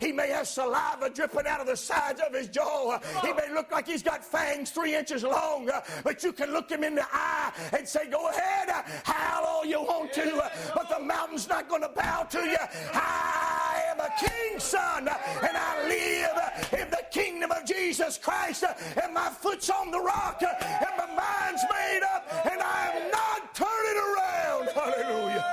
[0.01, 2.99] He may have saliva dripping out of the sides of his jaw.
[3.23, 5.71] He may look like he's got fangs three inches long,
[6.05, 8.71] but you can look him in the eye and say, Go ahead,
[9.05, 12.57] howl all you want to, but the mountain's not going to bow to you.
[13.01, 18.65] I am a king's son, and I live in the kingdom of Jesus Christ,
[19.03, 23.55] and my foot's on the rock, and my mind's made up, and I am not
[23.55, 24.69] turning around.
[24.75, 25.45] Hallelujah.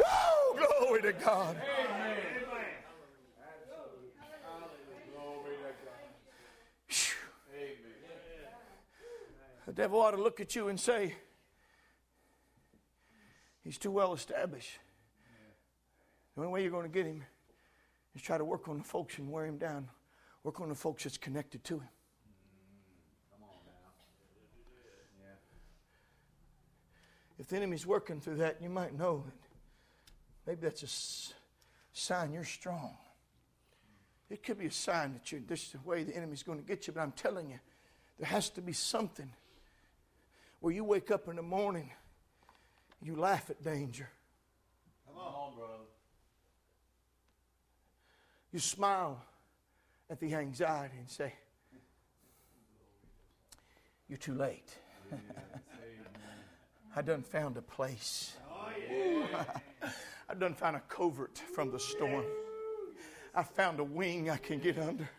[0.00, 0.66] Woo!
[0.80, 1.56] Glory to God.
[9.66, 11.16] The devil ought to look at you and say,
[13.64, 14.78] He's too well established.
[16.36, 17.24] The only way you're going to get him
[18.14, 19.88] is try to work on the folks and wear him down.
[20.44, 21.88] Work on the folks that's connected to him.
[27.38, 29.34] If the enemy's working through that, you might know that
[30.46, 32.96] maybe that's a sign you're strong.
[34.30, 36.64] It could be a sign that you're, this is the way the enemy's going to
[36.64, 37.58] get you, but I'm telling you,
[38.18, 39.30] there has to be something
[40.60, 41.90] where you wake up in the morning,
[43.02, 44.08] you laugh at danger.
[45.06, 45.95] Come on, brother.
[48.56, 49.22] You smile
[50.08, 51.34] at the anxiety and say,
[54.08, 54.74] You're too late.
[56.96, 58.34] I done found a place.
[60.30, 62.24] I done found a covert from the storm.
[63.34, 65.10] I found a wing I can get under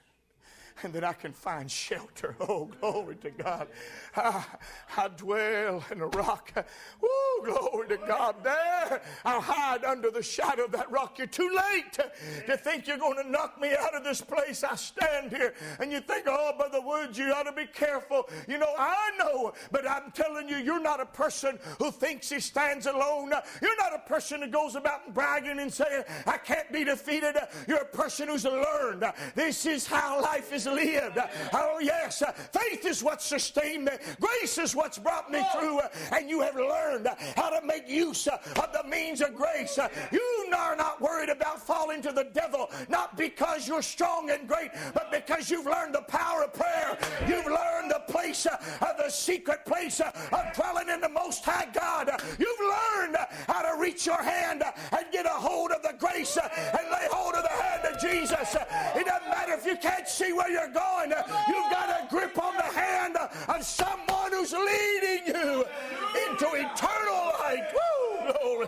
[0.84, 2.36] and that I can find shelter.
[2.48, 3.68] Oh, glory to God.
[4.16, 4.46] I,
[4.96, 6.54] I dwell in a rock.
[7.04, 8.36] Oh, glory to God.
[8.44, 11.18] There, I'll hide under the shadow of that rock.
[11.18, 11.94] You're too late
[12.48, 14.64] to think you're going to knock me out of this place.
[14.64, 18.30] I stand here and you think, oh, Brother Woods, you ought to be careful.
[18.48, 22.40] You know, I know, but I'm telling you, you're not a person who thinks he
[22.40, 23.32] stands alone.
[23.62, 27.36] You're not a person who goes about bragging and saying, I can't be defeated.
[27.68, 29.04] You're a person who's learned.
[29.36, 31.20] This is how life is lived.
[31.54, 32.22] Oh, yes.
[32.22, 36.42] Uh, faith is what sustained me, grace is what's brought me through, uh, and you
[36.42, 39.80] have learned uh, how to make use of the means of grace.
[40.12, 44.72] You are not worried about falling to the devil, not because you're strong and great,
[44.94, 46.98] but because you've learned the power of prayer.
[47.28, 50.14] You've learned the place of the secret place of
[50.56, 52.10] dwelling in the Most High God.
[52.40, 56.92] You've learned how to reach your hand and get a hold of the grace and
[56.92, 58.56] lay hold of the hand of Jesus.
[58.96, 61.12] It doesn't matter if you can't see where you're going,
[61.48, 63.18] you've got a grip on the hand
[63.48, 65.66] of someone who's leading you
[66.28, 67.74] into eternal life.
[67.74, 68.32] Woo!
[68.42, 68.68] Glory.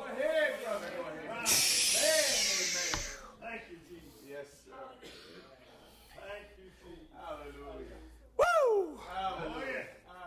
[8.37, 8.99] Woo!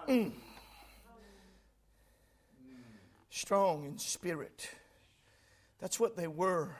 [0.08, 0.32] Mm.
[3.30, 4.70] Strong in spirit.
[5.80, 6.76] That's what they were.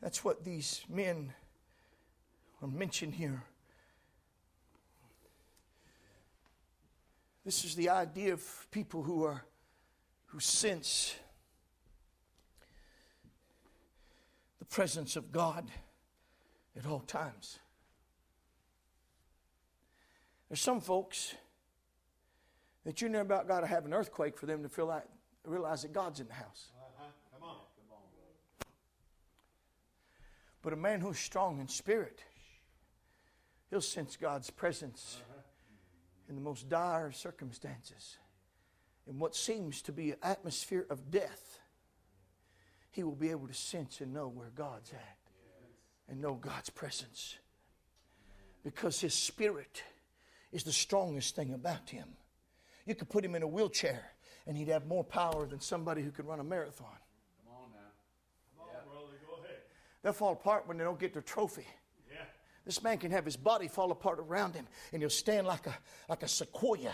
[0.00, 1.32] That's what these men
[2.60, 3.44] are mentioned here.
[7.48, 9.42] This is the idea of people who are
[10.26, 11.14] who sense
[14.58, 15.66] the presence of God
[16.76, 17.58] at all times.
[20.50, 21.36] There's some folks
[22.84, 25.04] that you never about got to have an earthquake for them to feel like
[25.46, 26.66] realize that God's in the house.
[26.76, 27.54] Uh-huh.
[30.60, 32.20] But a man who's strong in spirit,
[33.70, 35.22] he'll sense God's presence
[36.28, 38.18] in the most dire of circumstances.
[39.06, 41.60] In what seems to be an atmosphere of death,
[42.90, 45.18] he will be able to sense and know where God's at
[46.08, 47.36] and know God's presence.
[48.62, 49.82] Because his spirit
[50.52, 52.08] is the strongest thing about him.
[52.86, 54.12] You could put him in a wheelchair
[54.46, 56.86] and he'd have more power than somebody who could run a marathon.
[57.44, 58.58] Come on now.
[58.58, 59.58] Come on, brother, go ahead.
[60.02, 61.66] They'll fall apart when they don't get their trophy.
[62.68, 65.74] This man can have his body fall apart around him, and he'll stand like a,
[66.06, 66.92] like a sequoia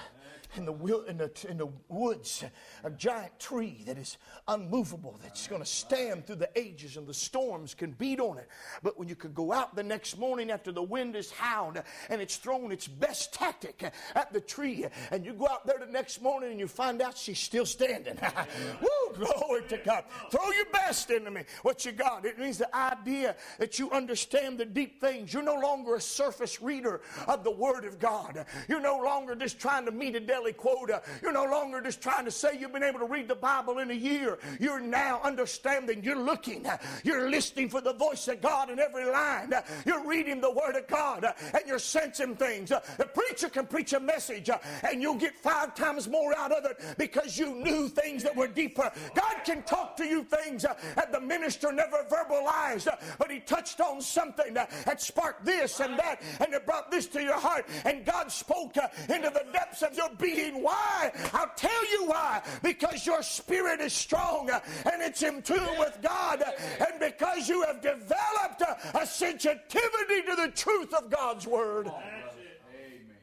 [0.56, 0.72] in the,
[1.08, 2.44] in, the, in the woods,
[2.82, 7.14] a giant tree that is unmovable, that's going to stand through the ages, and the
[7.14, 8.48] storms can beat on it.
[8.82, 12.20] But when you could go out the next morning after the wind has howled and
[12.20, 13.82] it's thrown its best tactic
[14.14, 17.16] at the tree, and you go out there the next morning and you find out
[17.16, 18.18] she's still standing.
[18.80, 20.04] Woo, glory to God.
[20.30, 21.42] Throw your best into me.
[21.62, 22.24] What you got?
[22.24, 25.32] It means the idea that you understand the deep things.
[25.32, 28.46] You're no longer a surface reader of the Word of God.
[28.68, 31.02] You're no longer just trying to meet a daily quota.
[31.22, 33.90] You're no longer just trying to say you've been able to read the Bible in
[33.90, 34.38] a year.
[34.60, 36.04] You're now understanding.
[36.04, 36.66] You're looking.
[37.02, 39.52] You're listening for the voice of God in every line.
[39.86, 42.68] You're reading the Word of God and you're sensing things.
[42.70, 44.50] The preacher can preach a message
[44.82, 48.48] and you'll get five times more out of it because you knew things that were
[48.48, 48.90] deeper.
[49.14, 52.88] God can talk to you things that the minister never verbalized,
[53.18, 57.22] but he touched on something that sparked this and that and it brought this to
[57.22, 57.66] your heart.
[57.84, 58.76] And God spoke
[59.08, 60.33] into the depths of your being.
[60.54, 61.12] Why?
[61.32, 62.42] I'll tell you why.
[62.62, 64.60] Because your spirit is strong uh,
[64.90, 66.42] and it's in tune with God,
[66.80, 68.62] and because you have developed
[68.94, 71.86] a sensitivity to the truth of God's Word.
[71.86, 72.62] That's it.
[72.74, 73.16] Amen.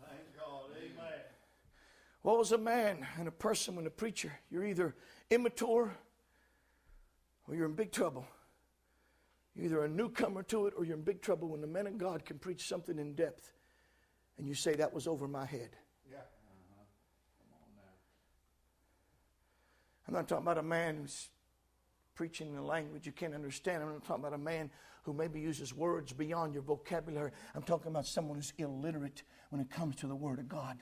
[0.00, 0.70] Thank God.
[0.76, 1.20] Amen.
[2.22, 4.32] What was a man and a person when a preacher?
[4.50, 4.94] You're either
[5.30, 5.94] immature
[7.48, 8.26] or you're in big trouble.
[9.54, 11.98] You're either a newcomer to it or you're in big trouble when the man of
[11.98, 13.52] God can preach something in depth
[14.38, 15.70] and you say, That was over my head.
[16.10, 16.18] Yeah.
[16.18, 16.84] Uh-huh.
[20.08, 21.28] I'm not talking about a man who's
[22.14, 23.82] preaching in a language you can't understand.
[23.82, 24.70] I'm not talking about a man
[25.04, 27.30] who maybe uses words beyond your vocabulary.
[27.54, 30.78] I'm talking about someone who's illiterate when it comes to the Word of God.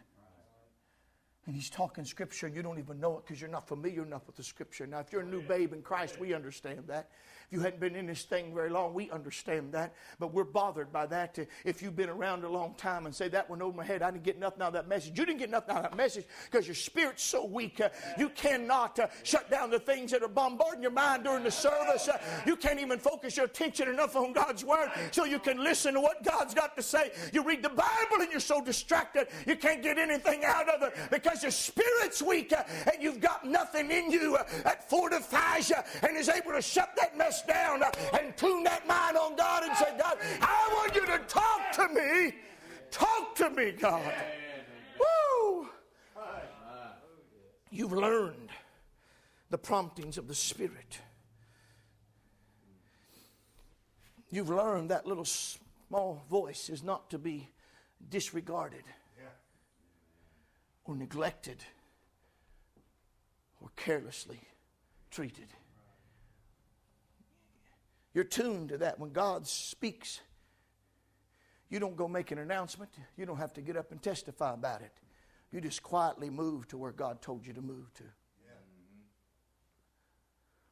[1.47, 4.27] And he's talking scripture and you don't even know it because you're not familiar enough
[4.27, 4.87] with the scripture.
[4.87, 7.11] Now, if you're a new oh, babe in Christ, we understand that.
[7.47, 9.95] If you hadn't been in this thing very long, we understand that.
[10.19, 11.39] But we're bothered by that.
[11.65, 14.11] If you've been around a long time and say, that went over my head, I
[14.11, 15.19] didn't get nothing out of that message.
[15.19, 17.81] You didn't get nothing out of that message because your spirit's so weak.
[17.81, 17.89] Uh,
[18.19, 22.09] you cannot uh, shut down the things that are bombarding your mind during the service.
[22.09, 25.95] Uh, you can't even focus your attention enough on God's word so you can listen
[25.95, 27.13] to what God's got to say.
[27.33, 30.95] You read the Bible and you're so distracted, you can't get anything out of it
[31.11, 35.77] because your spirit's weak uh, and you've got nothing in you uh, that fortifies you
[36.03, 37.83] and is able to shut that down
[38.19, 41.89] and tune that mind on God and say, God, I want you to talk to
[41.89, 42.35] me.
[42.91, 44.13] Talk to me, God.
[44.99, 45.69] Woo!
[47.71, 48.51] You've learned
[49.51, 51.01] the promptings of the Spirit.
[54.31, 57.49] You've learned that little small voice is not to be
[58.09, 58.85] disregarded
[60.85, 61.65] or neglected
[63.61, 64.41] or carelessly
[65.11, 65.49] treated.
[68.15, 68.99] You're tuned to that.
[68.99, 70.21] When God speaks,
[71.69, 72.93] you don't go make an announcement.
[73.17, 74.93] You don't have to get up and testify about it.
[75.51, 78.05] You just quietly move to where God told you to move to.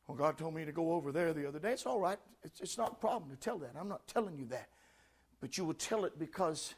[0.06, 1.72] Well, God told me to go over there the other day.
[1.72, 2.18] It's all right.
[2.42, 3.70] It's, it's not a problem to tell that.
[3.78, 4.68] I'm not telling you that.
[5.40, 6.74] But you will tell it because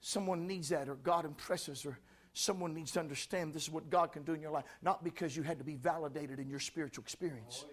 [0.00, 1.98] someone needs that, or God impresses, or
[2.32, 4.64] someone needs to understand this is what God can do in your life.
[4.82, 7.66] Not because you had to be validated in your spiritual experience.
[7.66, 7.70] Oh,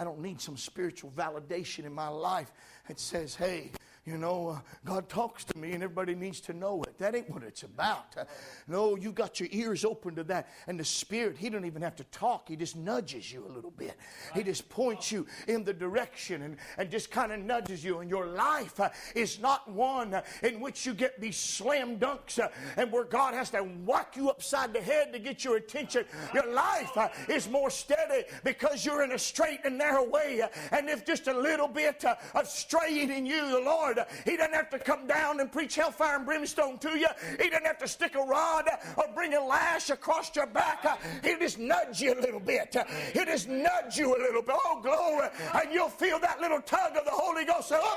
[0.00, 2.50] I don't need some spiritual validation in my life.
[2.88, 3.70] That says, hey,
[4.10, 6.98] you know, uh, God talks to me and everybody needs to know it.
[6.98, 8.16] That ain't what it's about.
[8.18, 8.24] Uh,
[8.66, 10.48] no, you got your ears open to that.
[10.66, 12.48] And the Spirit, He don't even have to talk.
[12.48, 13.96] He just nudges you a little bit.
[14.34, 18.00] He just points you in the direction and, and just kind of nudges you.
[18.00, 22.40] And your life uh, is not one uh, in which you get these slam dunks
[22.40, 26.04] uh, and where God has to whack you upside the head to get your attention.
[26.34, 30.42] Your life uh, is more steady because you're in a straight and narrow way.
[30.72, 34.70] and if just a little bit of straying in you, the Lord, He doesn't have
[34.70, 37.08] to come down and preach hellfire and brimstone to you.
[37.40, 41.00] He doesn't have to stick a rod or bring a lash across your back.
[41.22, 42.76] He'll just nudge you a little bit.
[43.12, 44.56] He'll just nudge you a little bit.
[44.64, 45.28] Oh, glory.
[45.54, 47.68] And you'll feel that little tug of the Holy Ghost.
[47.68, 47.96] Say, oh,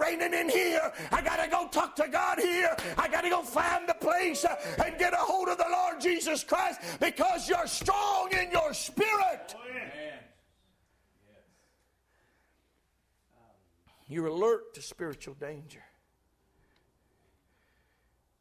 [0.00, 0.92] rein it in here.
[1.12, 2.76] I got to go talk to God here.
[2.98, 6.44] I got to go find the place and get a hold of the Lord Jesus
[6.44, 9.54] Christ because you're strong in your spirit.
[9.56, 10.15] Oh, yeah.
[14.08, 15.82] You're alert to spiritual danger.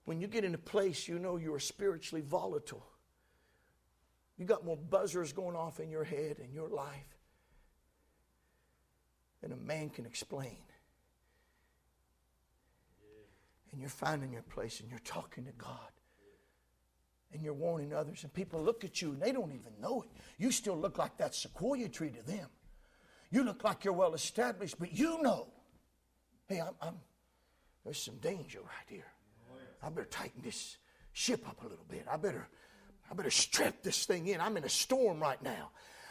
[0.05, 2.85] When you get in a place you know you are spiritually volatile,
[4.37, 7.17] You got more buzzers going off in your head and your life
[9.41, 10.57] than a man can explain.
[13.71, 15.77] And you're finding your place and you're talking to God.
[17.31, 20.09] And you're warning others, and people look at you and they don't even know it.
[20.37, 22.47] You still look like that sequoia tree to them.
[23.29, 25.47] You look like you're well established, but you know,
[26.47, 26.95] hey, I'm, I'm
[27.83, 29.05] there's some danger right here.
[29.83, 30.77] I better tighten this
[31.13, 32.05] ship up a little bit.
[32.11, 32.47] I better,
[33.09, 34.41] I better strap this thing in.
[34.41, 35.69] I'm in a storm right now.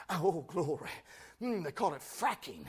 [0.09, 0.91] Oh, glory.
[1.43, 2.65] Mm, they call it fracking,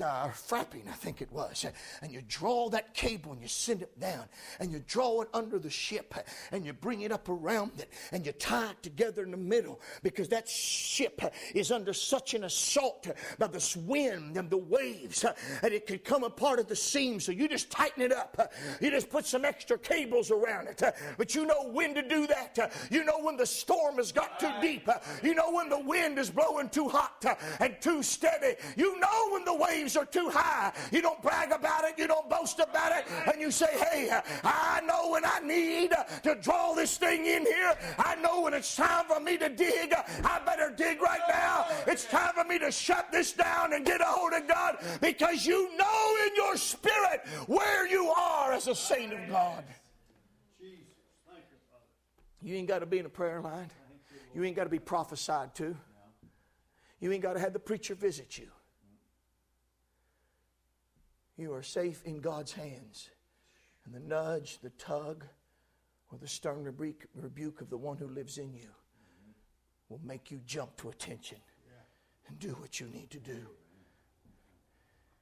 [0.00, 1.64] uh, frapping, I think it was.
[2.02, 4.26] And you draw that cable and you send it down,
[4.60, 6.14] and you draw it under the ship,
[6.52, 9.80] and you bring it up around it, and you tie it together in the middle
[10.02, 11.22] because that ship
[11.54, 15.22] is under such an assault by this wind and the waves
[15.62, 17.24] that it could come apart at the seams.
[17.24, 18.52] So you just tighten it up.
[18.82, 20.82] You just put some extra cables around it.
[21.16, 22.70] But you know when to do that.
[22.90, 24.88] You know when the storm has got too deep.
[25.22, 27.24] You know when the wind is blowing too hot
[27.60, 28.56] and too steady.
[28.76, 30.72] You know when the waves are too high.
[30.90, 34.10] You don't brag about it, you don't boast about it, and you say, Hey,
[34.42, 35.92] I know when I need
[36.22, 37.76] to draw this thing in here.
[37.98, 39.94] I know when it's time for me to dig.
[40.24, 41.66] I better dig right now.
[41.86, 45.46] It's time for me to shut this down and get a hold of God because
[45.46, 49.64] you know in your spirit where you are as a saint of God.
[52.42, 53.70] You ain't got to be in a prayer line.
[54.34, 55.74] You ain't got to be prophesied to.
[57.00, 58.48] You ain't got to have the preacher visit you.
[61.36, 63.10] You are safe in God's hands.
[63.84, 65.24] And the nudge, the tug,
[66.10, 68.70] or the stern rebuke of the one who lives in you
[69.88, 71.38] will make you jump to attention
[72.28, 73.46] and do what you need to do.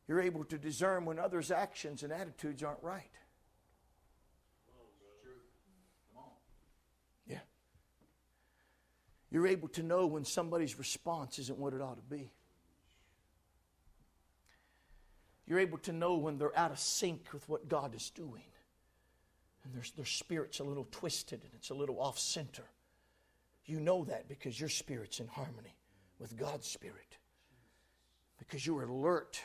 [0.07, 3.11] You're able to discern when others' actions and attitudes aren't right.
[9.33, 12.31] You're able to know when somebody's response isn't what it ought to be.
[15.47, 18.45] You're able to know when they're out of sync with what God is doing.
[19.65, 22.65] And their, their spirit's a little twisted and it's a little off center.
[23.65, 25.77] You know that because your spirit's in harmony
[26.19, 27.17] with God's spirit.
[28.39, 29.41] Because you're alert.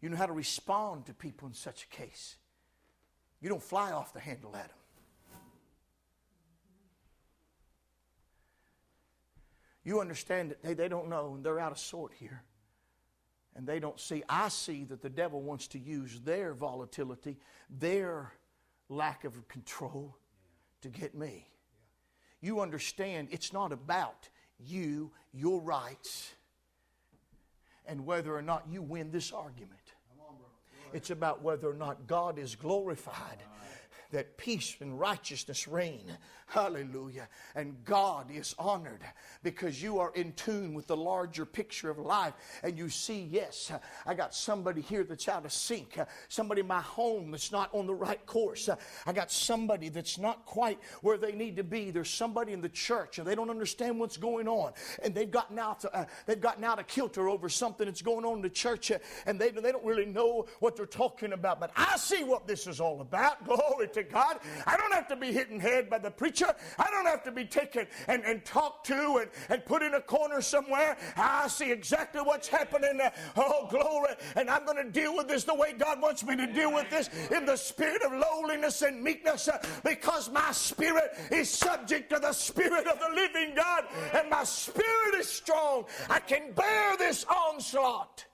[0.00, 2.36] You know how to respond to people in such a case.
[3.40, 4.76] You don't fly off the handle at them.
[9.84, 12.42] You understand that they, they don't know and they're out of sort here.
[13.56, 14.22] And they don't see.
[14.28, 18.32] I see that the devil wants to use their volatility, their
[18.88, 20.16] lack of control
[20.82, 21.48] to get me.
[22.40, 26.32] You understand it's not about you, your rights,
[27.86, 29.74] and whether or not you win this argument.
[30.92, 33.42] It's about whether or not God is glorified
[34.10, 36.16] that peace and righteousness reign.
[36.46, 37.28] Hallelujah.
[37.54, 39.02] And God is honored
[39.42, 42.32] because you are in tune with the larger picture of life.
[42.62, 43.70] And you see, yes,
[44.06, 45.98] I got somebody here that's out of sync,
[46.28, 48.70] somebody in my home that's not on the right course.
[49.04, 51.90] I got somebody that's not quite where they need to be.
[51.90, 54.72] There's somebody in the church and they don't understand what's going on.
[55.02, 58.36] And they've gotten out, uh, they've gotten out of kilter over something that's going on
[58.36, 61.60] in the church uh, and they, they don't really know what they're talking about.
[61.60, 63.44] But I see what this is all about.
[63.44, 64.38] Glory to God.
[64.66, 66.54] I don't have to be hitting head by the preacher.
[66.78, 70.00] I don't have to be taken and, and talked to and, and put in a
[70.00, 70.96] corner somewhere.
[71.16, 73.00] I see exactly what's happening.
[73.36, 74.14] Oh, glory.
[74.36, 76.88] And I'm going to deal with this the way God wants me to deal with
[76.90, 79.48] this in the spirit of lowliness and meekness
[79.84, 83.84] because my spirit is subject to the spirit of the living God
[84.14, 85.84] and my spirit is strong.
[86.08, 88.27] I can bear this onslaught.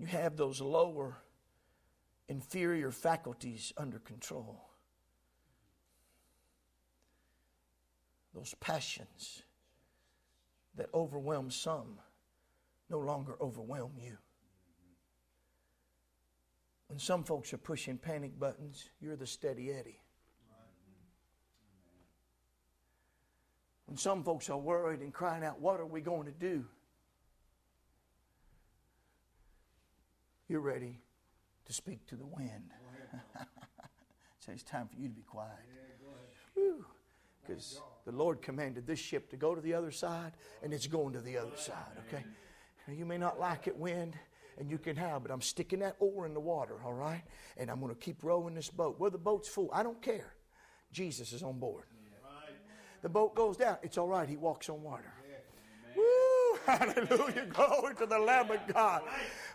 [0.00, 1.18] You have those lower,
[2.26, 4.64] inferior faculties under control.
[8.34, 9.42] Those passions
[10.76, 11.98] that overwhelm some
[12.88, 14.16] no longer overwhelm you.
[16.86, 20.00] When some folks are pushing panic buttons, you're the steady Eddie.
[23.84, 26.64] When some folks are worried and crying out, What are we going to do?
[30.50, 30.98] You're ready
[31.64, 32.72] to speak to the wind.
[34.40, 35.50] so it's time for you to be quiet.
[37.40, 40.32] Because the Lord commanded this ship to go to the other side,
[40.62, 42.24] and it's going to the other side, okay?
[42.92, 44.16] You may not like it, wind,
[44.58, 47.22] and you can have, but I'm sticking that oar in the water, all right?
[47.56, 48.98] And I'm going to keep rowing this boat.
[48.98, 49.70] Well, the boat's full.
[49.72, 50.34] I don't care.
[50.92, 51.84] Jesus is on board.
[53.02, 53.78] The boat goes down.
[53.82, 54.28] It's all right.
[54.28, 55.12] He walks on water.
[55.96, 56.58] Woo!
[56.66, 57.46] hallelujah.
[57.48, 59.02] Glory to the Lamb of God.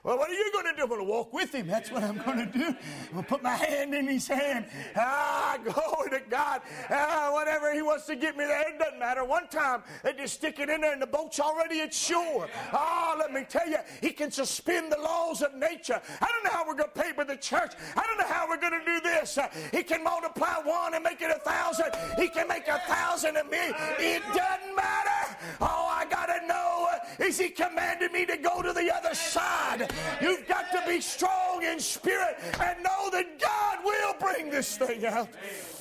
[0.05, 0.83] Well, what are you going to do?
[0.83, 1.65] I'm going to walk with him.
[1.65, 2.65] That's what I'm going to do.
[2.67, 4.67] I'm going to put my hand in his hand.
[4.95, 6.61] Ah, glory to God.
[6.91, 9.25] Ah, whatever he wants to get me there, it doesn't matter.
[9.25, 12.47] One time, they just stick it in there and the boat's already at shore.
[12.71, 15.99] Ah, let me tell you, he can suspend the laws of nature.
[16.21, 17.73] I don't know how we're going to pay for the church.
[17.97, 19.39] I don't know how we're going to do this.
[19.39, 21.87] Uh, he can multiply one and make it a thousand.
[22.15, 23.73] He can make a thousand of me.
[23.97, 25.37] It doesn't matter.
[25.61, 26.75] All I got to know
[27.19, 29.91] is he commanded me to go to the other side.
[30.21, 35.05] You've got to be strong in spirit and know that God will bring this thing
[35.05, 35.29] out.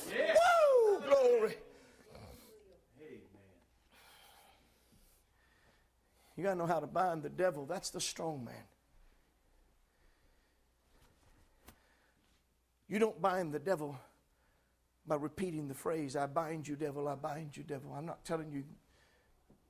[0.09, 1.01] Woo!
[1.07, 1.55] Glory.
[6.35, 7.65] You got to know how to bind the devil.
[7.65, 8.63] That's the strong man.
[12.87, 13.97] You don't bind the devil
[15.07, 17.93] by repeating the phrase, I bind you, devil, I bind you, devil.
[17.93, 18.63] I'm not telling you,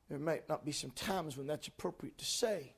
[0.09, 2.73] there might not be some times when that's appropriate to say.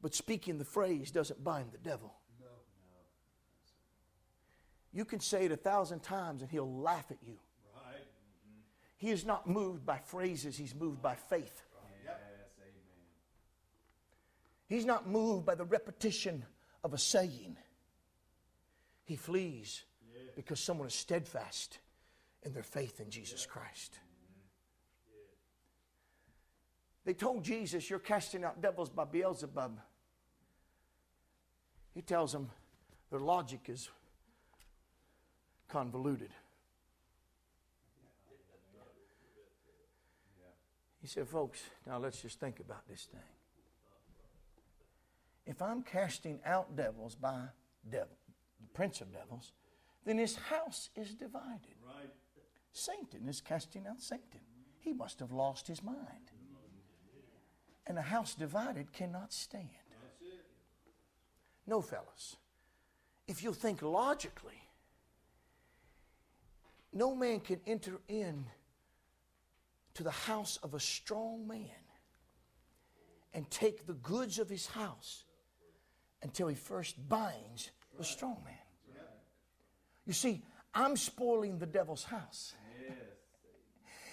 [0.00, 2.14] But speaking the phrase doesn't bind the devil.
[4.92, 7.38] You can say it a thousand times and he'll laugh at you.
[8.96, 11.62] He is not moved by phrases, he's moved by faith.
[12.02, 12.14] Yes,
[12.58, 12.72] amen.
[14.68, 16.46] He's not moved by the repetition
[16.82, 17.58] of a saying.
[19.04, 19.84] He flees
[20.34, 21.78] because someone is steadfast
[22.46, 23.98] in their faith in Jesus Christ.
[27.04, 29.80] They told Jesus, You're casting out devils by Beelzebub.
[31.92, 32.50] He tells them
[33.10, 33.90] their logic is
[35.68, 36.30] convoluted.
[41.00, 43.20] He said, Folks, now let's just think about this thing.
[45.46, 47.40] If I'm casting out devils by
[47.88, 48.16] devil,
[48.60, 49.52] the prince of devils,
[50.04, 51.74] then his house is divided.
[51.84, 52.10] Right.
[52.76, 54.40] Satan is casting out Satan.
[54.80, 56.30] He must have lost his mind.
[57.86, 59.70] And a house divided cannot stand.
[61.66, 62.36] No, fellas.
[63.26, 64.60] If you'll think logically,
[66.92, 68.44] no man can enter in
[69.94, 71.82] to the house of a strong man
[73.32, 75.24] and take the goods of his house
[76.22, 78.54] until he first binds the strong man.
[80.04, 80.42] You see,
[80.74, 82.52] I'm spoiling the devil's house.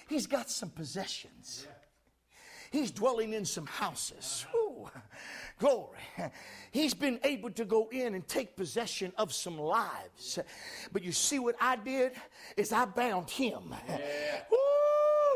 [0.07, 1.67] He's got some possessions.
[2.71, 4.45] He's dwelling in some houses.
[4.55, 4.89] Ooh,
[5.59, 5.99] glory.
[6.71, 10.39] He's been able to go in and take possession of some lives.
[10.91, 12.13] But you see what I did
[12.57, 13.75] is I bound him.
[14.49, 14.57] Woo,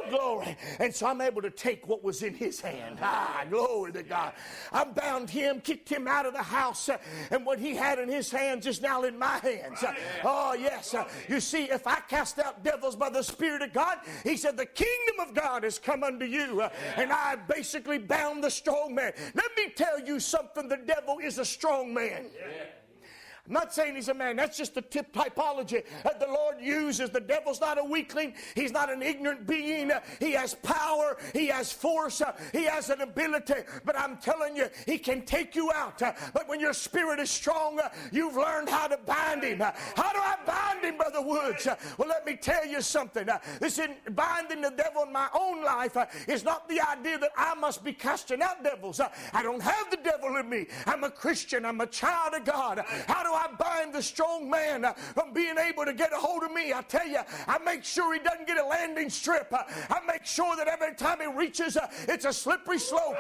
[0.09, 0.57] glory.
[0.79, 2.99] And so I'm able to take what was in his hand.
[3.01, 4.33] Ah, glory to God.
[4.71, 6.97] I bound him, kicked him out of the house, uh,
[7.31, 9.83] and what he had in his hands is now in my hands.
[9.83, 9.93] Uh,
[10.23, 10.93] Oh, yes.
[10.93, 14.57] Uh, You see, if I cast out devils by the Spirit of God, he said,
[14.57, 16.61] the kingdom of God has come unto you.
[16.95, 19.13] And I basically bound the strong man.
[19.35, 22.25] Let me tell you something the devil is a strong man.
[23.47, 24.35] I'm not saying he's a man.
[24.35, 27.09] That's just the tip typology that the Lord uses.
[27.09, 28.33] The devil's not a weakling.
[28.55, 29.91] He's not an ignorant being.
[29.91, 31.17] Uh, he has power.
[31.33, 32.21] He has force.
[32.21, 33.53] Uh, he has an ability.
[33.85, 35.99] But I'm telling you, he can take you out.
[35.99, 37.79] But when your spirit is strong,
[38.11, 39.59] you've learned how to bind him.
[39.59, 41.67] How do I bind him, Brother Woods?
[41.97, 43.29] Well, let me tell you something.
[43.59, 45.95] This in binding the devil in my own life
[46.27, 48.99] is not the idea that I must be casting out devils.
[49.33, 50.67] I don't have the devil in me.
[50.85, 51.65] I'm a Christian.
[51.65, 52.83] I'm a child of God.
[53.07, 56.43] How do I bind the strong man uh, from being able to get a hold
[56.43, 56.73] of me?
[56.73, 59.53] I tell you, I make sure he doesn't get a landing strip.
[59.53, 63.17] Uh, I make sure that every time he reaches, uh, it's a slippery slope.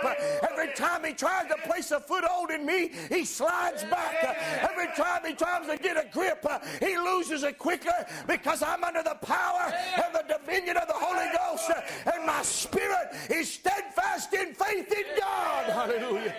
[0.49, 4.23] Every time he tries to place a foothold in me, he slides back.
[4.61, 6.45] Every time he tries to get a grip,
[6.79, 11.27] he loses it quicker because I'm under the power and the dominion of the Holy
[11.37, 11.71] Ghost,
[12.13, 15.65] and my spirit is steadfast in faith in God.
[15.69, 16.35] Hallelujah.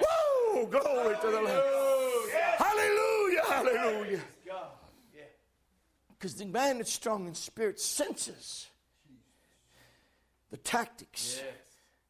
[0.00, 0.66] Woo!
[0.66, 1.87] Glory to the Lord.
[3.58, 4.20] Hallelujah, hallelujah.
[4.46, 4.66] God.
[5.14, 5.22] Yeah.
[6.10, 8.68] Because the man that's strong in spirit senses
[10.50, 11.54] the tactics Yes.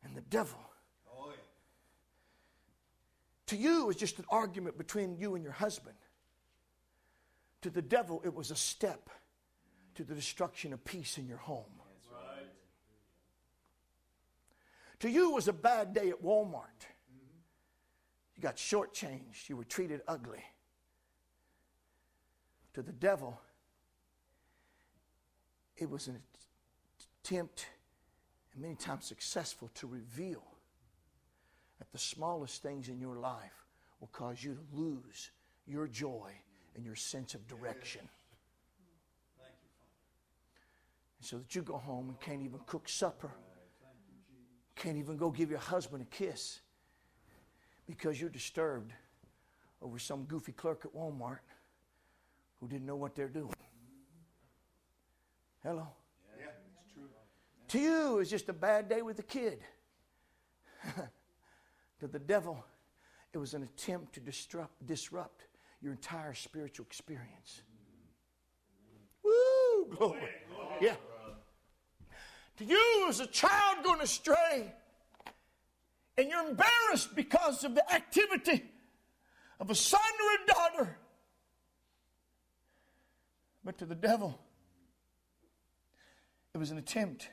[0.04, 0.58] and the devil.
[1.12, 1.34] Oh, yeah.
[3.46, 5.96] To you, it's just an argument between you and your husband.
[7.62, 9.10] To the devil, it was a step
[9.96, 11.64] to the destruction of peace in your home.
[12.12, 12.46] Right.
[15.00, 16.84] To you, it was a bad day at Walmart.
[17.10, 17.38] Mm-hmm.
[18.36, 19.48] You got shortchanged.
[19.48, 20.44] You were treated ugly.
[22.78, 23.40] To the devil,
[25.76, 26.20] it was an
[27.24, 27.66] attempt,
[28.52, 30.44] and many times successful, to reveal
[31.80, 33.64] that the smallest things in your life
[33.98, 35.32] will cause you to lose
[35.66, 36.30] your joy
[36.76, 38.02] and your sense of direction.
[39.36, 39.50] Father.
[41.18, 43.32] so that you go home and can't even cook supper,
[44.76, 46.60] can't even go give your husband a kiss
[47.88, 48.92] because you're disturbed
[49.82, 51.38] over some goofy clerk at Walmart
[52.60, 53.54] who didn't know what they're doing.
[55.62, 55.86] Hello?
[56.38, 57.08] Yeah, it's true.
[57.68, 59.60] To you, it's just a bad day with a kid.
[62.00, 62.64] to the devil,
[63.32, 65.46] it was an attempt to disrupt, disrupt
[65.82, 67.62] your entire spiritual experience.
[69.22, 69.94] Woo!
[69.96, 70.20] Glory.
[70.80, 70.96] Yeah.
[72.58, 74.72] To you, as a child going astray,
[76.16, 78.64] and you're embarrassed because of the activity
[79.60, 80.98] of a son or a daughter.
[83.68, 84.40] But to the devil,
[86.54, 87.28] it was an attempt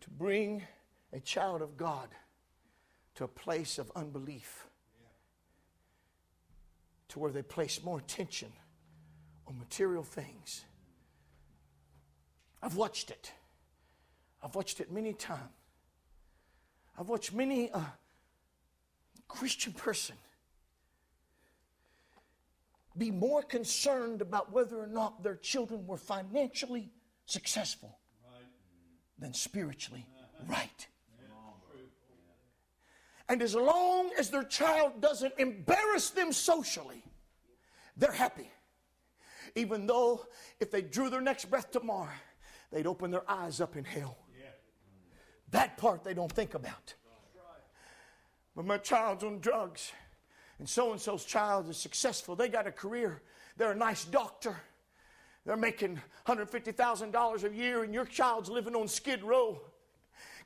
[0.00, 0.62] to bring
[1.12, 2.08] a child of God
[3.16, 4.66] to a place of unbelief,
[7.08, 8.50] to where they place more attention
[9.46, 10.64] on material things.
[12.62, 13.30] I've watched it.
[14.42, 15.52] I've watched it many times.
[16.98, 17.84] I've watched many a uh,
[19.28, 20.16] Christian person
[22.98, 26.90] be more concerned about whether or not their children were financially
[27.26, 27.98] successful
[28.32, 28.44] right.
[29.18, 30.06] than spiritually
[30.48, 30.86] right.
[33.28, 37.02] And as long as their child doesn't embarrass them socially,
[37.96, 38.50] they're happy.
[39.56, 40.26] Even though
[40.60, 42.12] if they drew their next breath tomorrow,
[42.70, 44.18] they'd open their eyes up in hell.
[45.50, 46.94] That part they don't think about.
[48.54, 49.92] But my child's on drugs,
[50.58, 52.36] and so and so's child is successful.
[52.36, 53.22] They got a career,
[53.56, 54.56] they're a nice doctor.
[55.44, 59.60] They're making $150,000 a year, and your child's living on Skid Row.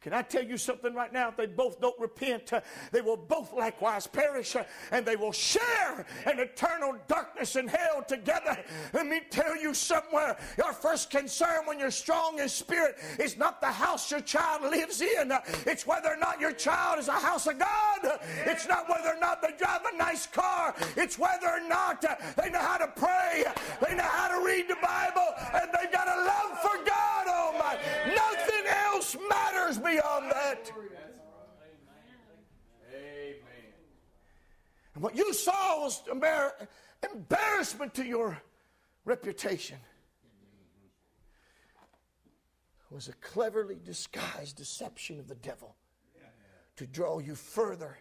[0.01, 1.29] Can I tell you something right now?
[1.29, 5.33] If they both don't repent, uh, they will both likewise perish uh, and they will
[5.33, 8.57] share an eternal darkness in hell together.
[8.95, 13.61] Let me tell you somewhere your first concern when you're strong in spirit is not
[13.61, 15.33] the house your child lives in,
[15.67, 18.19] it's whether or not your child is a house of God.
[18.47, 22.01] It's not whether or not they drive a nice car, it's whether or not
[22.37, 23.45] they know how to pray,
[23.87, 26.70] they know how to read the Bible, and they've got a love for
[30.57, 31.21] beyond that.
[34.95, 36.67] And what you saw was embar-
[37.15, 38.41] embarrassment to your
[39.05, 39.79] reputation.
[42.91, 45.77] It was a cleverly disguised deception of the devil
[46.77, 47.99] to draw you further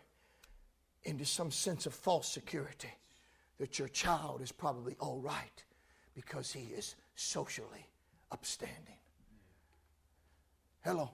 [1.04, 2.90] into some sense of false security
[3.60, 5.64] that your child is probably all right
[6.16, 7.88] because he is socially
[8.32, 8.98] upstanding.
[10.82, 11.12] Hello.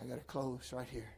[0.00, 1.12] I got to close right here.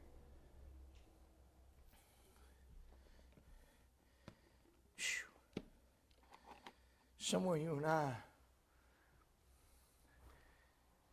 [7.18, 8.14] Somewhere you and I,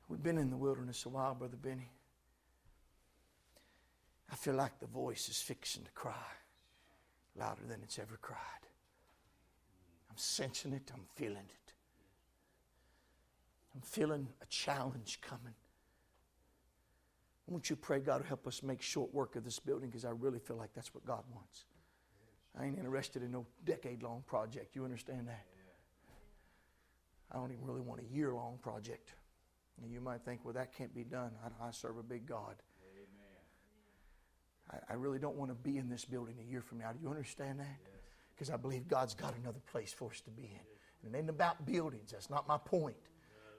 [0.07, 1.89] we've been in the wilderness a while, Brother Benny.
[4.31, 6.13] I feel like the voice is fixing to cry
[7.37, 8.39] louder than it's ever cried.
[10.09, 11.73] I'm sensing it, I'm feeling it.
[13.73, 15.55] I'm feeling a challenge coming.
[17.47, 20.09] I want you pray God help us make short work of this building because I
[20.09, 21.65] really feel like that's what God wants.
[22.59, 24.75] I ain't interested in no decade long project.
[24.75, 25.45] You understand that?
[27.31, 29.13] I don't even really want a year long project.
[29.81, 31.31] And you might think, well, that can't be done.
[31.43, 32.55] I, I serve a big God.
[34.71, 36.91] I, I, really don't want to be in this building a year from now.
[36.91, 37.77] Do you understand that?
[38.33, 40.59] Because I believe God's got another place for us to be in.
[41.03, 42.11] And it ain't about buildings.
[42.11, 42.95] That's not my point.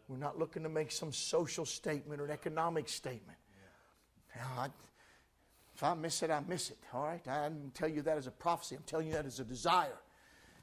[0.09, 3.39] We're not looking to make some social statement or an economic statement.
[4.41, 4.69] I,
[5.75, 6.79] if I miss it, I miss it.
[6.93, 7.27] All right?
[7.29, 8.77] I didn't tell you that as a prophecy.
[8.77, 9.99] I'm telling you that as a desire.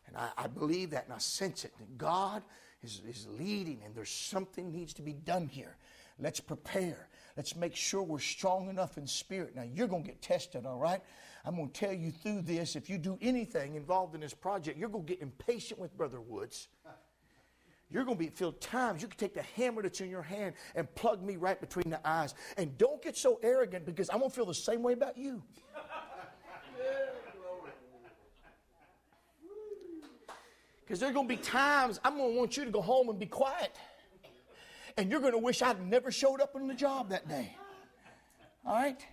[0.07, 1.73] And I, I believe that and I sense it.
[1.97, 2.43] God
[2.83, 5.77] is, is leading and there's something needs to be done here.
[6.19, 7.07] Let's prepare.
[7.35, 9.55] Let's make sure we're strong enough in spirit.
[9.55, 11.01] Now, you're going to get tested, all right?
[11.45, 12.75] I'm going to tell you through this.
[12.75, 16.21] If you do anything involved in this project, you're going to get impatient with Brother
[16.21, 16.67] Woods.
[17.93, 19.03] You're going to be filled times.
[19.03, 21.99] You can take the hammer that's in your hand and plug me right between the
[22.03, 22.33] eyes.
[22.57, 25.43] And don't get so arrogant because I'm going to feel the same way about you.
[30.83, 33.19] Because there's going to be times I'm going to want you to go home and
[33.19, 33.77] be quiet.
[34.97, 37.55] And you're going to wish I'd never showed up on the job that day.
[38.65, 39.05] All right?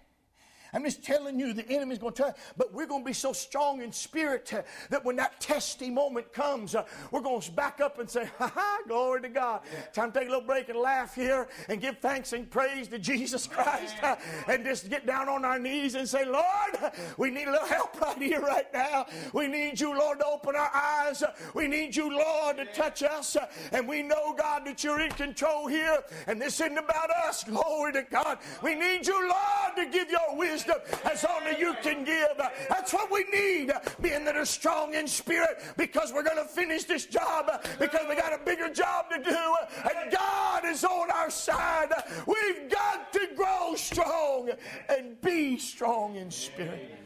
[0.72, 3.32] I'm just telling you, the enemy's going to try, but we're going to be so
[3.32, 7.80] strong in spirit uh, that when that testy moment comes, uh, we're going to back
[7.80, 9.60] up and say, ha ha, glory to God.
[9.92, 12.98] Time to take a little break and laugh here and give thanks and praise to
[12.98, 14.16] Jesus Christ uh,
[14.48, 18.00] and just get down on our knees and say, Lord, we need a little help
[18.00, 19.06] right here, right now.
[19.32, 21.22] We need you, Lord, to open our eyes.
[21.54, 23.36] We need you, Lord, to touch us.
[23.72, 25.98] And we know, God, that you're in control here.
[26.26, 27.44] And this isn't about us.
[27.44, 28.38] Glory to God.
[28.62, 32.28] We need you, Lord, to give your wisdom as only you can give.
[32.68, 36.84] That's what we need, being that are strong in spirit, because we're going to finish
[36.84, 39.54] this job, because we got a bigger job to do.
[39.84, 41.92] And God is on our side.
[42.26, 44.50] We've got to grow strong
[44.88, 46.99] and be strong in spirit.